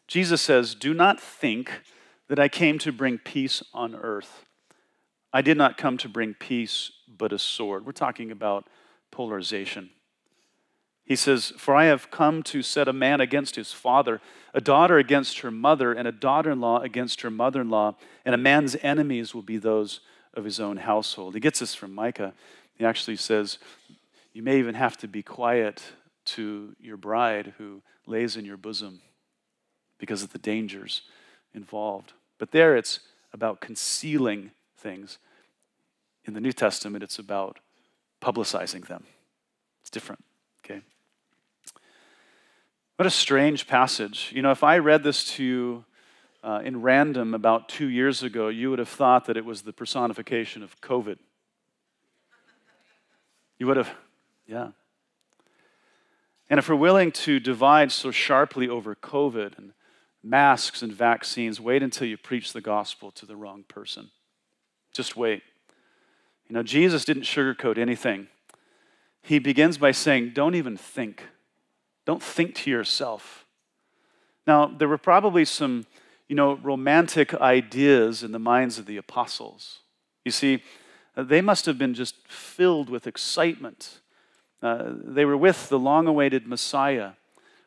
[0.08, 1.82] Jesus says, Do not think
[2.28, 4.46] that I came to bring peace on earth.
[5.32, 7.86] I did not come to bring peace, but a sword.
[7.86, 8.68] We're talking about
[9.12, 9.92] polarization.
[11.06, 14.22] He says, For I have come to set a man against his father,
[14.54, 17.96] a daughter against her mother, and a daughter in law against her mother in law,
[18.26, 20.00] and a man's enemies will be those
[20.34, 21.34] of his own household.
[21.34, 22.34] He gets this from Micah.
[22.76, 23.60] He actually says,
[24.34, 25.84] You may even have to be quiet
[26.36, 29.02] to your bride who lays in your bosom
[29.98, 31.04] because of the dangers
[31.54, 32.14] involved.
[32.38, 33.00] But there it's
[33.34, 35.18] about concealing things.
[36.26, 37.60] In the New Testament, it's about
[38.22, 39.04] publicizing them.
[39.82, 40.24] It's different,
[40.64, 40.82] okay?
[42.98, 44.32] What a strange passage.
[44.36, 45.86] You know, if I read this to you
[46.44, 49.74] uh, in random about two years ago, you would have thought that it was the
[49.74, 51.18] personification of COVID.
[53.58, 53.90] You would have,
[54.48, 54.70] yeah.
[56.50, 59.74] And if we're willing to divide so sharply over COVID and
[60.24, 64.10] masks and vaccines, wait until you preach the gospel to the wrong person.
[64.92, 65.44] Just wait.
[66.48, 68.28] You know, Jesus didn't sugarcoat anything.
[69.22, 71.24] He begins by saying, Don't even think.
[72.06, 73.46] Don't think to yourself.
[74.48, 75.86] Now, there were probably some,
[76.28, 79.82] you know, romantic ideas in the minds of the apostles.
[80.26, 80.64] You see,
[81.16, 84.00] they must have been just filled with excitement.
[84.62, 87.12] Uh, they were with the long awaited Messiah.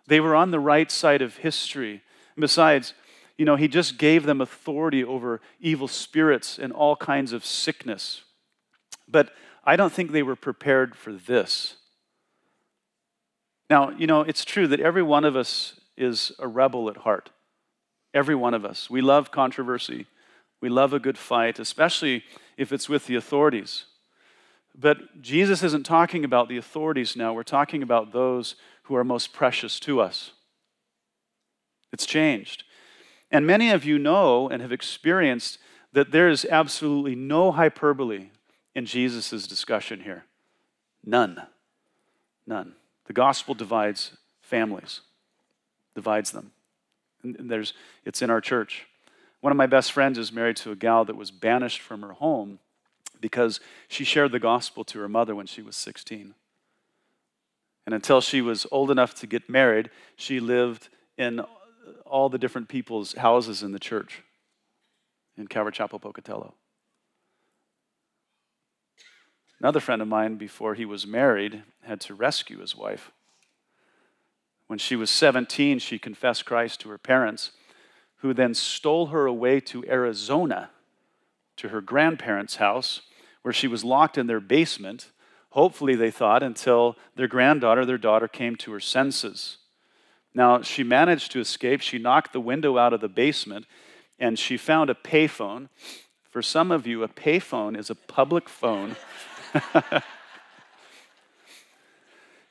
[0.07, 2.03] They were on the right side of history.
[2.39, 2.95] Besides,
[3.39, 8.23] you know, he just gave them authority over evil spirits and all kinds of sickness.
[9.09, 9.33] But
[9.65, 11.77] I don't think they were prepared for this.
[13.71, 17.31] Now, you know, it's true that every one of us is a rebel at heart.
[18.13, 18.91] Every one of us.
[18.91, 20.07] We love controversy.
[20.61, 22.25] We love a good fight, especially
[22.57, 23.87] if it's with the authorities.
[24.75, 27.33] But Jesus isn't talking about the authorities now.
[27.33, 30.33] We're talking about those who are most precious to us.
[31.93, 32.65] It's changed.
[33.31, 35.59] And many of you know and have experienced
[35.93, 38.31] that there is absolutely no hyperbole
[38.75, 40.25] in Jesus' discussion here.
[41.05, 41.43] None.
[42.47, 42.75] None.
[43.07, 45.01] The gospel divides families,
[45.95, 46.53] divides them.
[47.23, 48.87] And there's, it's in our church.
[49.41, 52.13] One of my best friends is married to a gal that was banished from her
[52.13, 52.59] home
[53.23, 56.35] because she shared the gospel to her mother when she was 16.
[57.87, 61.41] And until she was old enough to get married, she lived in
[62.05, 64.23] all the different people's houses in the church
[65.39, 66.53] in Calvary Chapel, Pocatello.
[69.59, 73.11] Another friend of mine, before he was married, had to rescue his wife.
[74.67, 77.53] When she was 17, she confessed Christ to her parents
[78.17, 80.71] who then stole her away to Arizona
[81.57, 83.03] to her grandparents' house,
[83.43, 85.11] where she was locked in their basement,
[85.51, 89.59] hopefully, they thought, until their granddaughter, their daughter, came to her senses.
[90.35, 91.81] Now, she managed to escape.
[91.81, 93.67] She knocked the window out of the basement
[94.23, 95.69] and she found a payphone.
[96.31, 98.97] For some of you, a payphone is a public phone.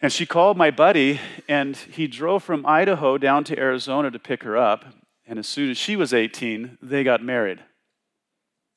[0.01, 4.43] and she called my buddy, and he drove from Idaho down to Arizona to pick
[4.43, 4.83] her up.
[5.25, 7.61] And as soon as she was 18, they got married.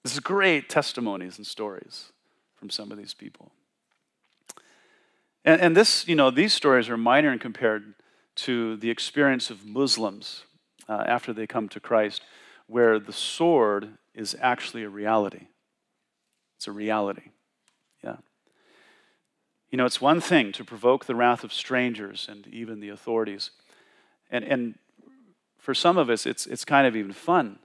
[0.05, 2.13] This is great testimonies and stories
[2.55, 3.51] from some of these people.
[5.47, 7.95] And, and this, you know, these stories are minor and compared
[8.37, 10.45] to the experience of Muslims
[10.89, 12.23] uh, after they come to Christ,
[12.67, 15.47] where the sword is actually a reality.
[16.57, 17.31] It's a reality.
[18.03, 18.17] Yeah.
[19.71, 23.53] You know, it's one thing to provoke the wrath of strangers and even the authorities.
[24.31, 24.79] And, and
[25.59, 27.59] for some of us, it's, it's kind of even fun.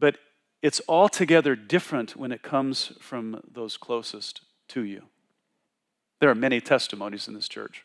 [0.00, 0.16] But
[0.62, 5.04] it's altogether different when it comes from those closest to you.
[6.20, 7.84] There are many testimonies in this church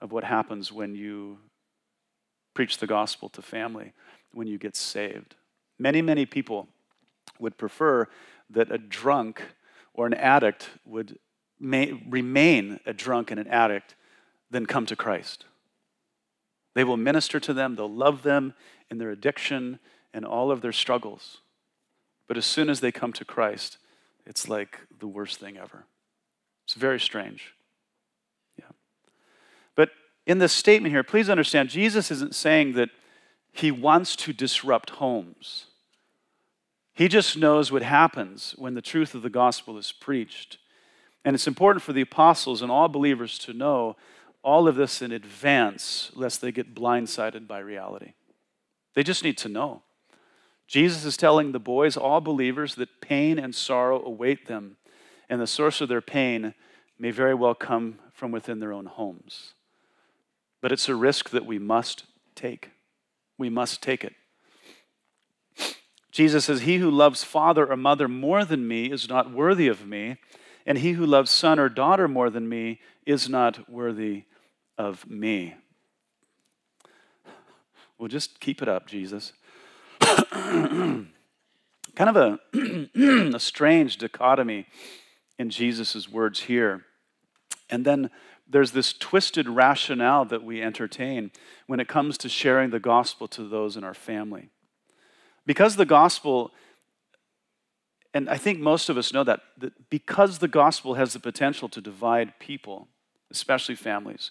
[0.00, 1.38] of what happens when you
[2.54, 3.92] preach the gospel to family,
[4.32, 5.34] when you get saved.
[5.78, 6.68] Many, many people
[7.38, 8.08] would prefer
[8.50, 9.42] that a drunk
[9.92, 11.18] or an addict would
[11.58, 13.94] may, remain a drunk and an addict
[14.50, 15.44] than come to Christ.
[16.74, 18.54] They will minister to them, they'll love them
[18.90, 19.78] in their addiction
[20.14, 21.38] and all of their struggles.
[22.26, 23.78] But as soon as they come to Christ,
[24.26, 25.84] it's like the worst thing ever.
[26.64, 27.54] It's very strange.
[28.58, 28.70] Yeah.
[29.74, 29.90] But
[30.26, 32.90] in this statement here, please understand, Jesus isn't saying that
[33.52, 35.66] he wants to disrupt homes.
[36.92, 40.58] He just knows what happens when the truth of the gospel is preached.
[41.24, 43.96] And it's important for the apostles and all believers to know
[44.42, 48.12] all of this in advance, lest they get blindsided by reality.
[48.94, 49.82] They just need to know.
[50.66, 54.76] Jesus is telling the boys, all believers, that pain and sorrow await them,
[55.28, 56.54] and the source of their pain
[56.98, 59.54] may very well come from within their own homes.
[60.60, 62.04] But it's a risk that we must
[62.34, 62.70] take.
[63.38, 64.14] We must take it.
[66.10, 69.86] Jesus says, He who loves father or mother more than me is not worthy of
[69.86, 70.16] me,
[70.64, 74.24] and he who loves son or daughter more than me is not worthy
[74.76, 75.54] of me.
[77.98, 79.32] Well, just keep it up, Jesus.
[81.94, 82.38] kind of a,
[83.34, 84.66] a strange dichotomy
[85.38, 86.84] in Jesus' words here.
[87.68, 88.10] And then
[88.48, 91.32] there's this twisted rationale that we entertain
[91.66, 94.50] when it comes to sharing the gospel to those in our family.
[95.44, 96.52] Because the gospel,
[98.14, 101.68] and I think most of us know that, that because the gospel has the potential
[101.70, 102.88] to divide people,
[103.30, 104.30] especially families,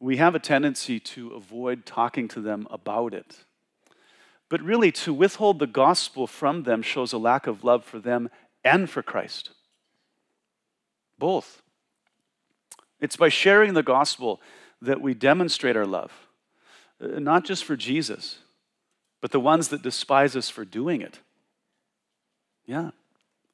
[0.00, 3.44] we have a tendency to avoid talking to them about it.
[4.52, 8.28] But really, to withhold the gospel from them shows a lack of love for them
[8.62, 9.48] and for Christ.
[11.18, 11.62] Both.
[13.00, 14.42] It's by sharing the gospel
[14.82, 16.12] that we demonstrate our love,
[17.00, 18.40] uh, not just for Jesus,
[19.22, 21.20] but the ones that despise us for doing it.
[22.66, 22.90] Yeah.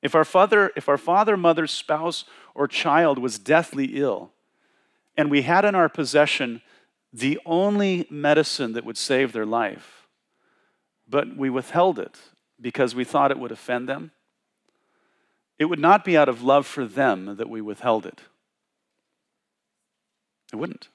[0.02, 2.24] If our father, if our father, mother, spouse,
[2.56, 4.32] or child was deathly ill,
[5.16, 6.60] and we had in our possession
[7.12, 9.97] the only medicine that would save their life,
[11.08, 12.18] but we withheld it
[12.60, 14.10] because we thought it would offend them,
[15.58, 18.20] it would not be out of love for them that we withheld it.
[20.52, 20.88] It wouldn't.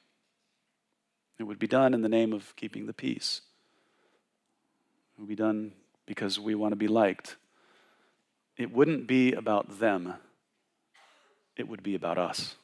[1.40, 3.42] It would be done in the name of keeping the peace.
[5.16, 5.74] It would be done
[6.06, 7.36] because we want to be liked.
[8.58, 10.14] It wouldn't be about them,
[11.56, 12.56] it would be about us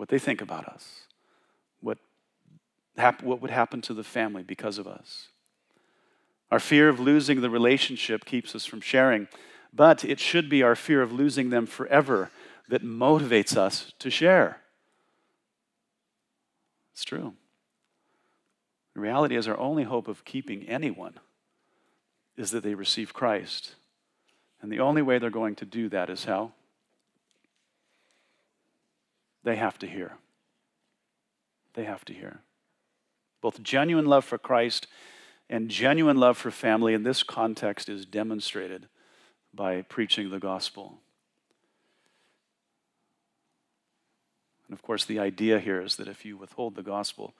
[0.00, 1.02] what they think about us,
[1.82, 1.98] what,
[2.96, 5.28] hap- what would happen to the family because of us.
[6.50, 9.28] Our fear of losing the relationship keeps us from sharing,
[9.72, 12.30] but it should be our fear of losing them forever
[12.68, 14.60] that motivates us to share.
[16.92, 17.34] It's true.
[18.94, 21.14] The reality is, our only hope of keeping anyone
[22.36, 23.74] is that they receive Christ.
[24.60, 26.52] And the only way they're going to do that is how?
[29.42, 30.12] they have to hear.
[31.74, 32.40] They have to hear.
[33.40, 34.86] Both genuine love for Christ
[35.50, 38.86] and genuine love for family in this context is demonstrated
[39.52, 41.00] by preaching the gospel.
[44.68, 47.34] And of course, the idea here is that if you withhold the gospel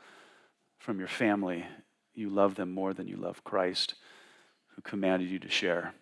[0.76, 1.64] from your family,
[2.12, 3.94] you love them more than you love Christ,
[4.74, 5.94] who commanded you to share.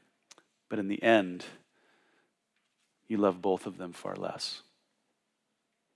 [0.70, 1.44] But in the end,
[3.06, 4.62] you love both of them far less.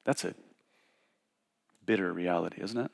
[0.05, 0.35] That's a
[1.87, 2.91] bitter reality, isn't it?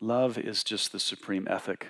[0.00, 1.88] Love is just the supreme ethic.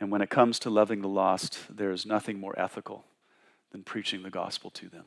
[0.00, 3.04] And when it comes to loving the lost, there is nothing more ethical
[3.70, 5.04] than preaching the gospel to them.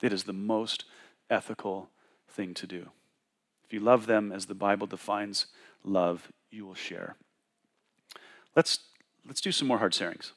[0.00, 0.84] It is the most
[1.30, 1.90] ethical
[2.28, 2.88] thing to do.
[3.64, 5.46] If you love them as the Bible defines
[5.84, 7.14] love, you will share.
[8.56, 8.80] Let's,
[9.26, 10.32] let's do some more hard sayings.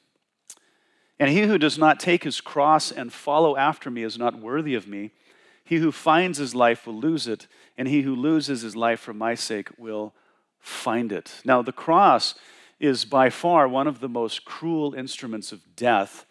[1.19, 4.76] And he who does not take his cross and follow after me is not worthy
[4.76, 5.11] of me.
[5.63, 7.47] He who finds his life will lose it,
[7.78, 10.13] and he who loses his life for my sake will
[10.66, 11.41] find it.
[11.45, 12.36] Now, the cross
[12.80, 16.26] is by far one of the most cruel instruments of death.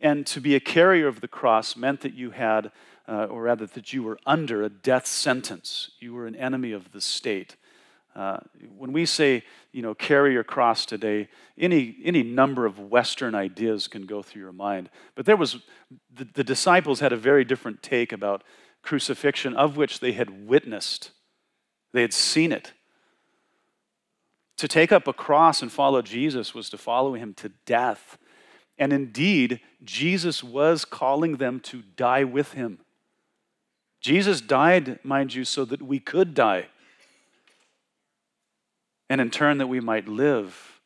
[0.00, 2.70] And to be a carrier of the cross meant that you had,
[3.08, 5.90] uh, or rather, that you were under a death sentence.
[6.00, 7.56] You were an enemy of the state.
[8.14, 8.38] Uh,
[8.76, 11.28] when we say, you know, carry your cross today,
[11.58, 14.90] any, any number of Western ideas can go through your mind.
[15.14, 15.58] But there was,
[16.14, 18.42] the, the disciples had a very different take about
[18.82, 21.10] crucifixion, of which they had witnessed.
[21.92, 22.72] They had seen it.
[24.58, 28.18] To take up a cross and follow Jesus was to follow him to death.
[28.78, 32.78] And indeed, Jesus was calling them to die with him.
[34.00, 36.66] Jesus died, mind you, so that we could die
[39.08, 40.80] and in turn that we might live.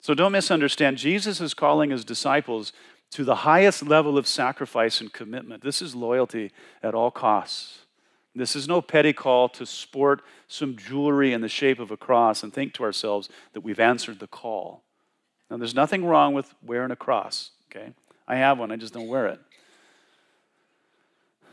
[0.00, 0.98] So don't misunderstand.
[0.98, 2.72] Jesus is calling his disciples
[3.10, 5.62] to the highest level of sacrifice and commitment.
[5.62, 6.52] This is loyalty
[6.82, 7.85] at all costs.
[8.36, 12.42] This is no petty call to sport some jewelry in the shape of a cross
[12.42, 14.82] and think to ourselves that we've answered the call.
[15.50, 17.94] Now, there's nothing wrong with wearing a cross, okay?
[18.28, 19.40] I have one, I just don't wear it.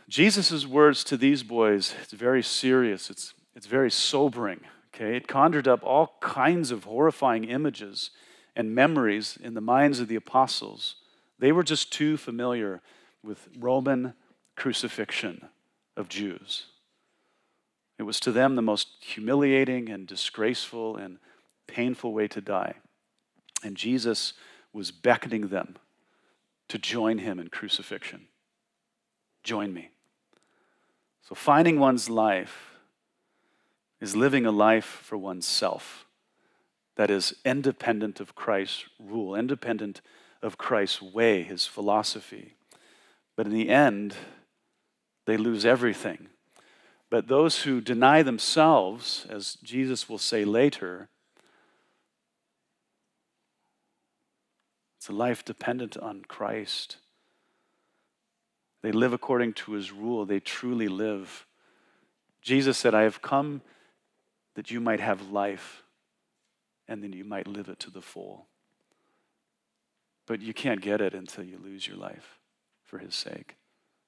[0.10, 4.60] Jesus' words to these boys, it's very serious, it's, it's very sobering.
[4.94, 8.12] Okay, it conjured up all kinds of horrifying images
[8.56, 10.98] and memories in the minds of the apostles.
[11.40, 12.82] They were just too familiar
[13.24, 14.14] with Roman
[14.56, 15.48] crucifixion
[15.98, 16.68] of Jews.
[17.98, 21.20] It was to them the most humiliating and disgraceful and
[21.68, 22.76] painful way to die.
[23.64, 24.34] And Jesus
[24.72, 25.76] was beckoning them
[26.70, 28.28] to join him in crucifixion.
[29.44, 29.92] Join me.
[31.22, 32.72] So, finding one's life
[34.02, 36.06] is living a life for oneself
[36.96, 40.02] that is independent of Christ's rule, independent
[40.42, 42.56] of Christ's way, his philosophy.
[43.36, 44.16] But in the end,
[45.26, 46.28] they lose everything.
[47.14, 51.10] But those who deny themselves, as Jesus will say later,
[54.98, 56.98] it's a life dependent on Christ.
[58.82, 61.46] They live according to his rule, they truly live.
[62.42, 63.62] Jesus said, I have come
[64.56, 65.84] that you might have life
[66.88, 68.48] and then you might live it to the full.
[70.26, 72.40] But you can't get it until you lose your life
[72.84, 73.58] for his sake.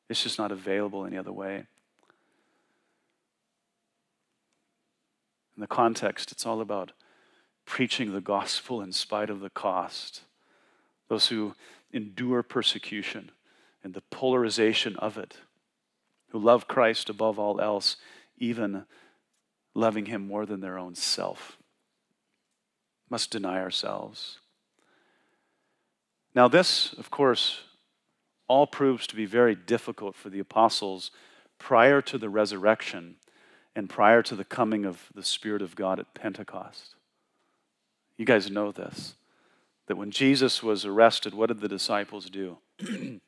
[0.10, 1.68] It's just not available any other way.
[5.56, 6.92] In the context, it's all about
[7.66, 10.22] preaching the gospel in spite of the cost.
[11.08, 11.56] Those who
[11.94, 13.32] endure persecution
[13.84, 15.38] and the polarization of it,
[16.30, 17.98] who love Christ above all else,
[18.38, 18.86] even
[19.74, 21.58] loving Him more than their own self.
[23.10, 24.40] Must deny ourselves.
[26.34, 27.62] Now, this, of course,
[28.48, 31.12] all proves to be very difficult for the apostles
[31.58, 33.16] prior to the resurrection
[33.76, 36.96] and prior to the coming of the Spirit of God at Pentecost.
[38.18, 39.16] You guys know this
[39.88, 42.58] that when Jesus was arrested, what did the disciples do?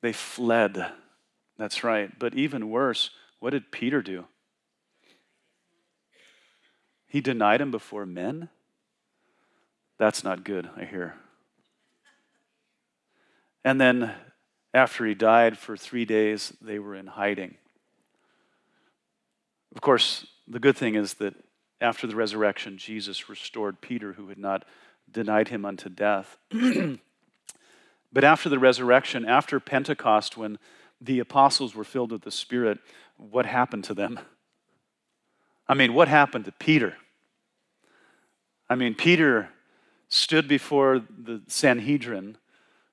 [0.00, 0.92] they fled.
[1.58, 2.18] That's right.
[2.18, 4.24] But even worse, what did Peter do?
[7.06, 8.48] He denied him before men?
[9.98, 11.16] That's not good, I hear.
[13.64, 14.14] And then
[14.72, 17.56] after he died for three days, they were in hiding.
[19.74, 21.34] Of course, the good thing is that
[21.80, 24.64] after the resurrection, Jesus restored Peter, who had not
[25.10, 26.36] denied him unto death.
[28.12, 30.58] but after the resurrection, after Pentecost, when
[31.00, 32.78] the apostles were filled with the Spirit,
[33.16, 34.18] what happened to them?
[35.68, 36.96] I mean, what happened to Peter?
[38.68, 39.50] I mean, Peter
[40.08, 42.38] stood before the Sanhedrin,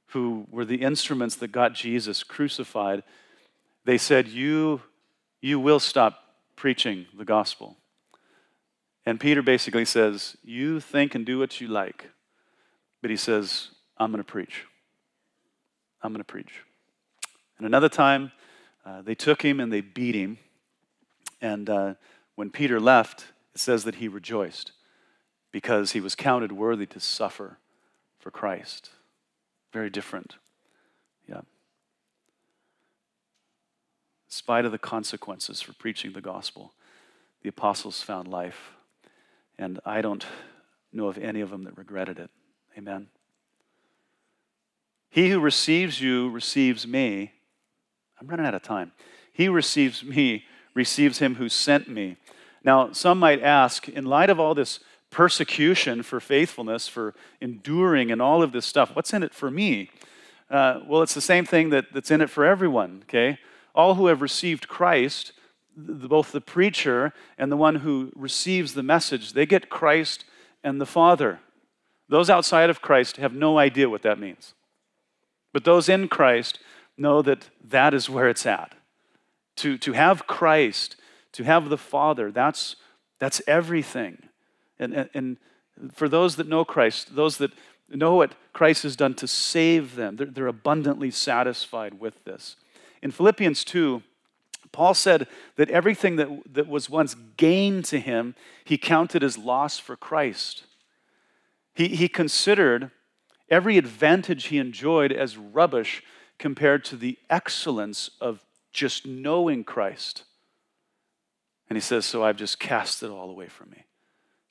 [0.07, 3.03] who were the instruments that got Jesus crucified.
[3.85, 4.81] They said, You,
[5.41, 6.24] you will stop
[6.55, 7.77] preaching the gospel.
[9.05, 12.09] And Peter basically says, You think and do what you like.
[13.01, 14.65] But he says, I'm going to preach.
[16.01, 16.61] I'm going to preach.
[17.57, 18.31] And another time,
[18.85, 20.37] uh, they took him and they beat him.
[21.41, 21.93] And uh,
[22.35, 24.71] when Peter left, it says that he rejoiced
[25.51, 27.59] because he was counted worthy to suffer
[28.19, 28.89] for Christ.
[29.71, 30.35] Very different.
[31.29, 31.37] Yeah.
[31.37, 31.43] In
[34.27, 36.73] spite of the consequences for preaching the gospel,
[37.41, 38.71] the apostles found life.
[39.57, 40.25] And I don't
[40.91, 42.29] know of any of them that regretted it.
[42.77, 43.07] Amen.
[45.09, 47.31] He who receives you receives me.
[48.19, 48.91] I'm running out of time.
[49.31, 52.17] He receives me, receives him who sent me.
[52.63, 54.79] Now, some might ask, in light of all this
[55.11, 59.89] persecution for faithfulness, for enduring, and all of this stuff, what's in it for me?
[60.49, 63.39] Uh, well, it's the same thing that, that's in it for everyone, okay?
[63.75, 65.33] All who have received Christ,
[65.75, 70.25] both the preacher and the one who receives the message, they get Christ
[70.63, 71.39] and the Father.
[72.07, 74.53] Those outside of Christ have no idea what that means.
[75.51, 76.59] But those in Christ
[76.97, 78.75] know that that is where it's at.
[79.57, 80.95] To, to have Christ,
[81.33, 82.75] to have the Father, that's,
[83.19, 84.29] that's everything.
[84.79, 85.37] And, and, and
[85.93, 87.51] for those that know Christ, those that
[87.89, 92.55] know what Christ has done to save them, they're, they're abundantly satisfied with this.
[93.05, 94.01] In Philippians 2,
[94.71, 95.27] Paul said
[95.57, 98.33] that everything that, that was once gain to him,
[98.63, 100.63] he counted as loss for Christ.
[101.75, 102.89] He, he considered
[103.47, 106.01] every advantage he enjoyed as rubbish
[106.39, 108.43] compared to the excellence of
[108.73, 110.23] just knowing Christ.
[111.69, 113.85] And he says, So I've just cast it all away from me,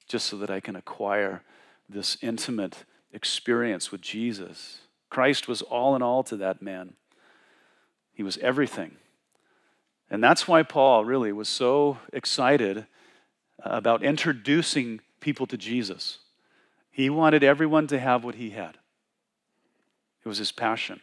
[0.06, 1.42] just so that I can acquire
[1.88, 4.78] this intimate experience with Jesus.
[5.10, 6.94] Christ was all in all to that man,
[8.14, 8.96] he was everything.
[10.10, 12.82] And that's why Paul really was so excited uh,
[13.62, 16.18] about introducing people to Jesus.
[16.90, 18.78] He wanted everyone to have what he had,
[20.24, 21.00] it was his passion.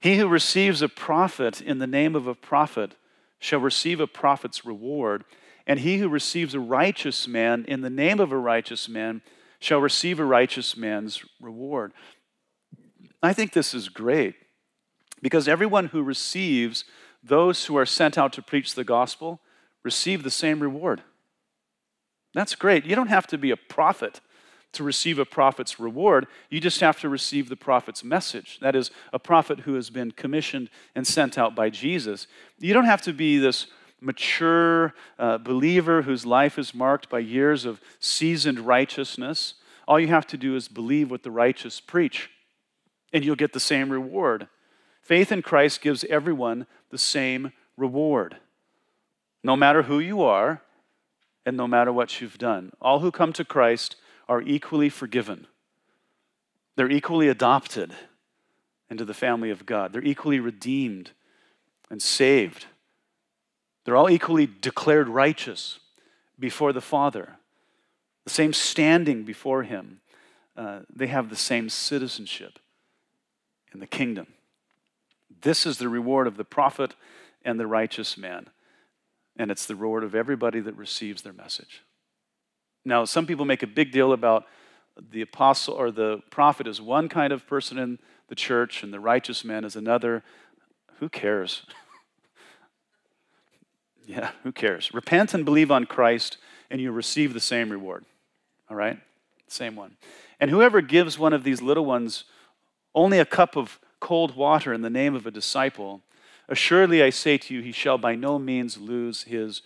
[0.00, 2.94] He who receives a prophet in the name of a prophet
[3.40, 5.24] shall receive a prophet's reward,
[5.66, 9.22] and he who receives a righteous man in the name of a righteous man
[9.58, 11.92] shall receive a righteous man's reward.
[13.20, 14.36] I think this is great
[15.22, 16.84] because everyone who receives
[17.22, 19.40] those who are sent out to preach the gospel
[19.82, 21.02] receive the same reward.
[22.34, 22.84] That's great.
[22.84, 24.20] You don't have to be a prophet
[24.72, 26.26] to receive a prophet's reward.
[26.50, 28.58] You just have to receive the prophet's message.
[28.60, 32.26] That is, a prophet who has been commissioned and sent out by Jesus.
[32.58, 33.66] You don't have to be this
[34.00, 39.54] mature uh, believer whose life is marked by years of seasoned righteousness.
[39.88, 42.30] All you have to do is believe what the righteous preach,
[43.12, 44.48] and you'll get the same reward.
[45.08, 48.36] Faith in Christ gives everyone the same reward,
[49.42, 50.60] no matter who you are
[51.46, 52.72] and no matter what you've done.
[52.78, 53.96] All who come to Christ
[54.28, 55.46] are equally forgiven.
[56.76, 57.94] They're equally adopted
[58.90, 59.94] into the family of God.
[59.94, 61.12] They're equally redeemed
[61.88, 62.66] and saved.
[63.86, 65.80] They're all equally declared righteous
[66.38, 67.36] before the Father,
[68.24, 70.02] the same standing before Him.
[70.54, 72.58] Uh, they have the same citizenship
[73.72, 74.26] in the kingdom.
[75.42, 76.94] This is the reward of the prophet
[77.44, 78.48] and the righteous man,
[79.36, 81.82] and it's the reward of everybody that receives their message.
[82.84, 84.46] Now, some people make a big deal about
[85.10, 89.00] the apostle or the prophet is one kind of person in the church and the
[89.00, 90.24] righteous man is another.
[90.98, 91.62] Who cares?
[94.06, 94.92] yeah, who cares?
[94.92, 96.38] Repent and believe on Christ,
[96.70, 98.04] and you receive the same reward.
[98.68, 98.98] All right?
[99.46, 99.96] Same one.
[100.40, 102.24] And whoever gives one of these little ones
[102.94, 106.02] only a cup of cold water in the name of a disciple,
[106.48, 109.62] assuredly I say to you, he shall by no means lose his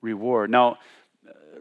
[0.00, 0.50] reward.
[0.50, 0.78] Now,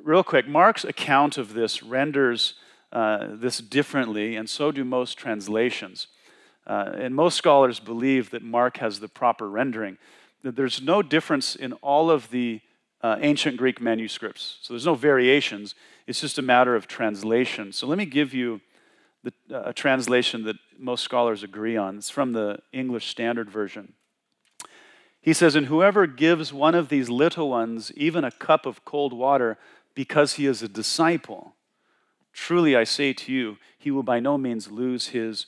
[0.03, 2.53] real quick, Mark's account of this renders
[2.91, 6.07] uh, this differently, and so do most translations.
[6.65, 9.97] Uh, and most scholars believe that Mark has the proper rendering.
[10.43, 12.61] That there's no difference in all of the
[13.01, 14.57] uh, ancient Greek manuscripts.
[14.61, 15.75] So there's no variations.
[16.07, 17.71] It's just a matter of translation.
[17.71, 18.61] So let me give you
[19.27, 21.97] the, uh, a translation that most scholars agree on.
[21.97, 23.93] It's from the English Standard Version.
[25.21, 29.13] He says, And whoever gives one of these little ones even a cup of cold
[29.13, 29.57] water
[29.93, 31.55] because he is a disciple,
[32.31, 35.47] truly I say to you, he will by no means lose his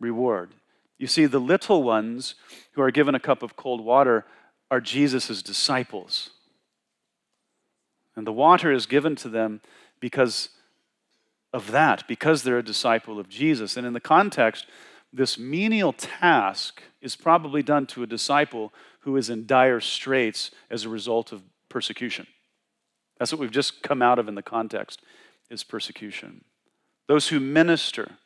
[0.00, 0.54] reward.
[0.98, 2.34] You see, the little ones
[2.72, 4.24] who are given a cup of cold water
[4.70, 6.30] are Jesus' disciples.
[8.16, 9.60] And the water is given to them
[10.00, 10.48] because
[11.56, 13.78] of that, because they're a disciple of Jesus.
[13.78, 14.66] And in the context,
[15.10, 20.84] this menial task is probably done to a disciple who is in dire straits as
[20.84, 22.26] a result of persecution.
[23.18, 25.00] That's what we've just come out of in the context
[25.48, 26.44] is persecution.
[27.08, 28.18] Those who minister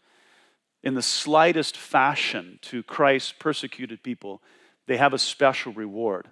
[0.83, 4.43] in the slightest fashion to Christ's persecuted people,
[4.89, 6.27] they have a special reward.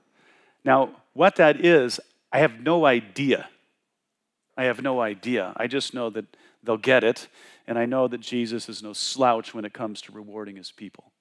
[0.65, 2.01] Now, what that is,
[2.33, 3.49] I have no idea.
[4.57, 5.53] I have no idea.
[5.57, 7.29] I just know that they'll get it,
[7.67, 11.13] and I know that Jesus is no slouch when it comes to rewarding his people.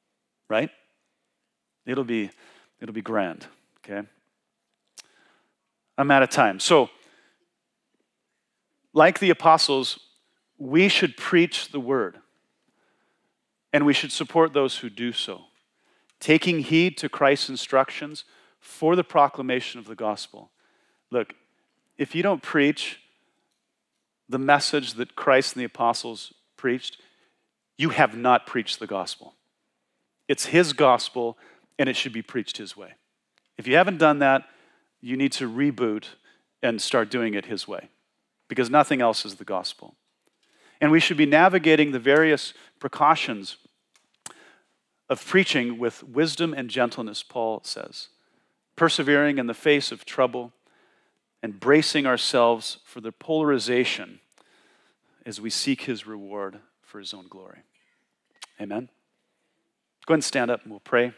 [0.50, 0.70] Right?
[1.86, 2.32] It'll be
[2.80, 3.48] it'll be grand,
[3.80, 4.08] okay?
[5.98, 6.60] I'm out of time.
[6.60, 6.90] So,
[8.94, 10.00] like the apostles,
[10.58, 12.18] we should preach the word.
[13.74, 15.42] And we should support those who do so,
[16.20, 18.24] taking heed to Christ's instructions
[18.60, 20.52] for the proclamation of the gospel.
[21.12, 21.34] Look,
[21.98, 23.00] if you don't preach
[24.30, 26.98] the message that Christ and the apostles preached,
[27.78, 29.36] you have not preached the gospel.
[30.28, 31.38] It's his gospel,
[31.80, 32.94] and it should be preached his way.
[33.58, 34.44] If you haven't done that,
[35.02, 36.06] you need to reboot
[36.62, 37.90] and start doing it his way,
[38.48, 39.96] because nothing else is the gospel.
[40.82, 43.58] And we should be navigating the various precautions
[45.10, 48.10] of preaching with wisdom and gentleness, Paul says,
[48.76, 50.52] persevering in the face of trouble
[51.42, 54.20] and bracing ourselves for the polarization
[55.26, 57.60] as we seek his reward for his own glory.
[58.60, 58.90] Amen.
[60.06, 61.14] Go ahead and stand up and we'll pray.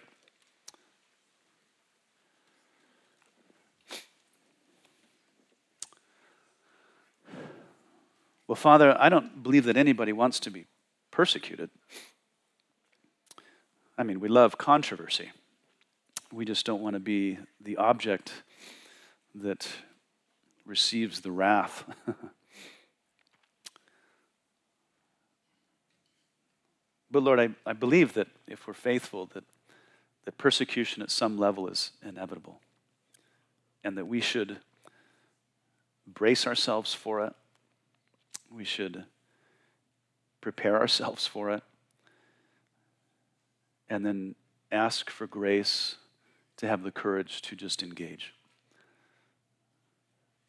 [8.48, 10.66] Well, Father, I don't believe that anybody wants to be
[11.12, 11.70] persecuted.
[13.96, 15.30] I mean, we love controversy.
[16.34, 18.32] We just don't want to be the object
[19.36, 19.68] that
[20.70, 21.84] receives the wrath.
[27.12, 29.44] but Lord, I, I believe that if we're faithful, that,
[30.26, 32.62] that persecution at some level is inevitable.
[33.84, 34.60] And that we should
[36.06, 37.34] brace ourselves for it
[38.52, 39.06] we should
[40.42, 41.64] prepare ourselves for it
[43.90, 44.36] and then
[44.72, 45.96] ask for grace
[46.58, 48.34] to have the courage to just engage.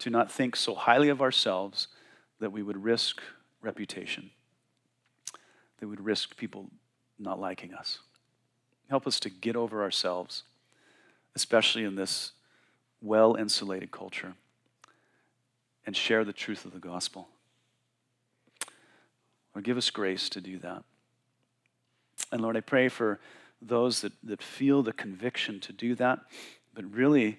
[0.01, 1.87] To not think so highly of ourselves
[2.39, 3.21] that we would risk
[3.61, 4.31] reputation,
[5.79, 6.71] that would risk people
[7.19, 7.99] not liking us.
[8.89, 10.41] Help us to get over ourselves,
[11.35, 12.31] especially in this
[12.99, 14.33] well insulated culture,
[15.85, 17.27] and share the truth of the gospel.
[19.53, 20.83] Lord, give us grace to do that.
[22.31, 23.19] And Lord, I pray for
[23.61, 26.21] those that, that feel the conviction to do that,
[26.73, 27.37] but really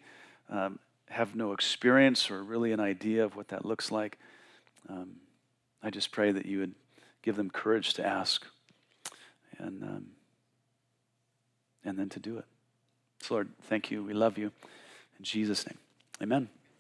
[0.48, 0.78] um,
[1.12, 4.18] have no experience or really an idea of what that looks like.
[4.88, 5.16] Um,
[5.82, 6.74] I just pray that you would
[7.22, 8.46] give them courage to ask
[9.58, 10.06] and, um,
[11.84, 12.44] and then to do it.
[13.20, 14.02] So, Lord, thank you.
[14.02, 14.50] We love you.
[15.18, 15.78] In Jesus' name,
[16.20, 16.48] amen.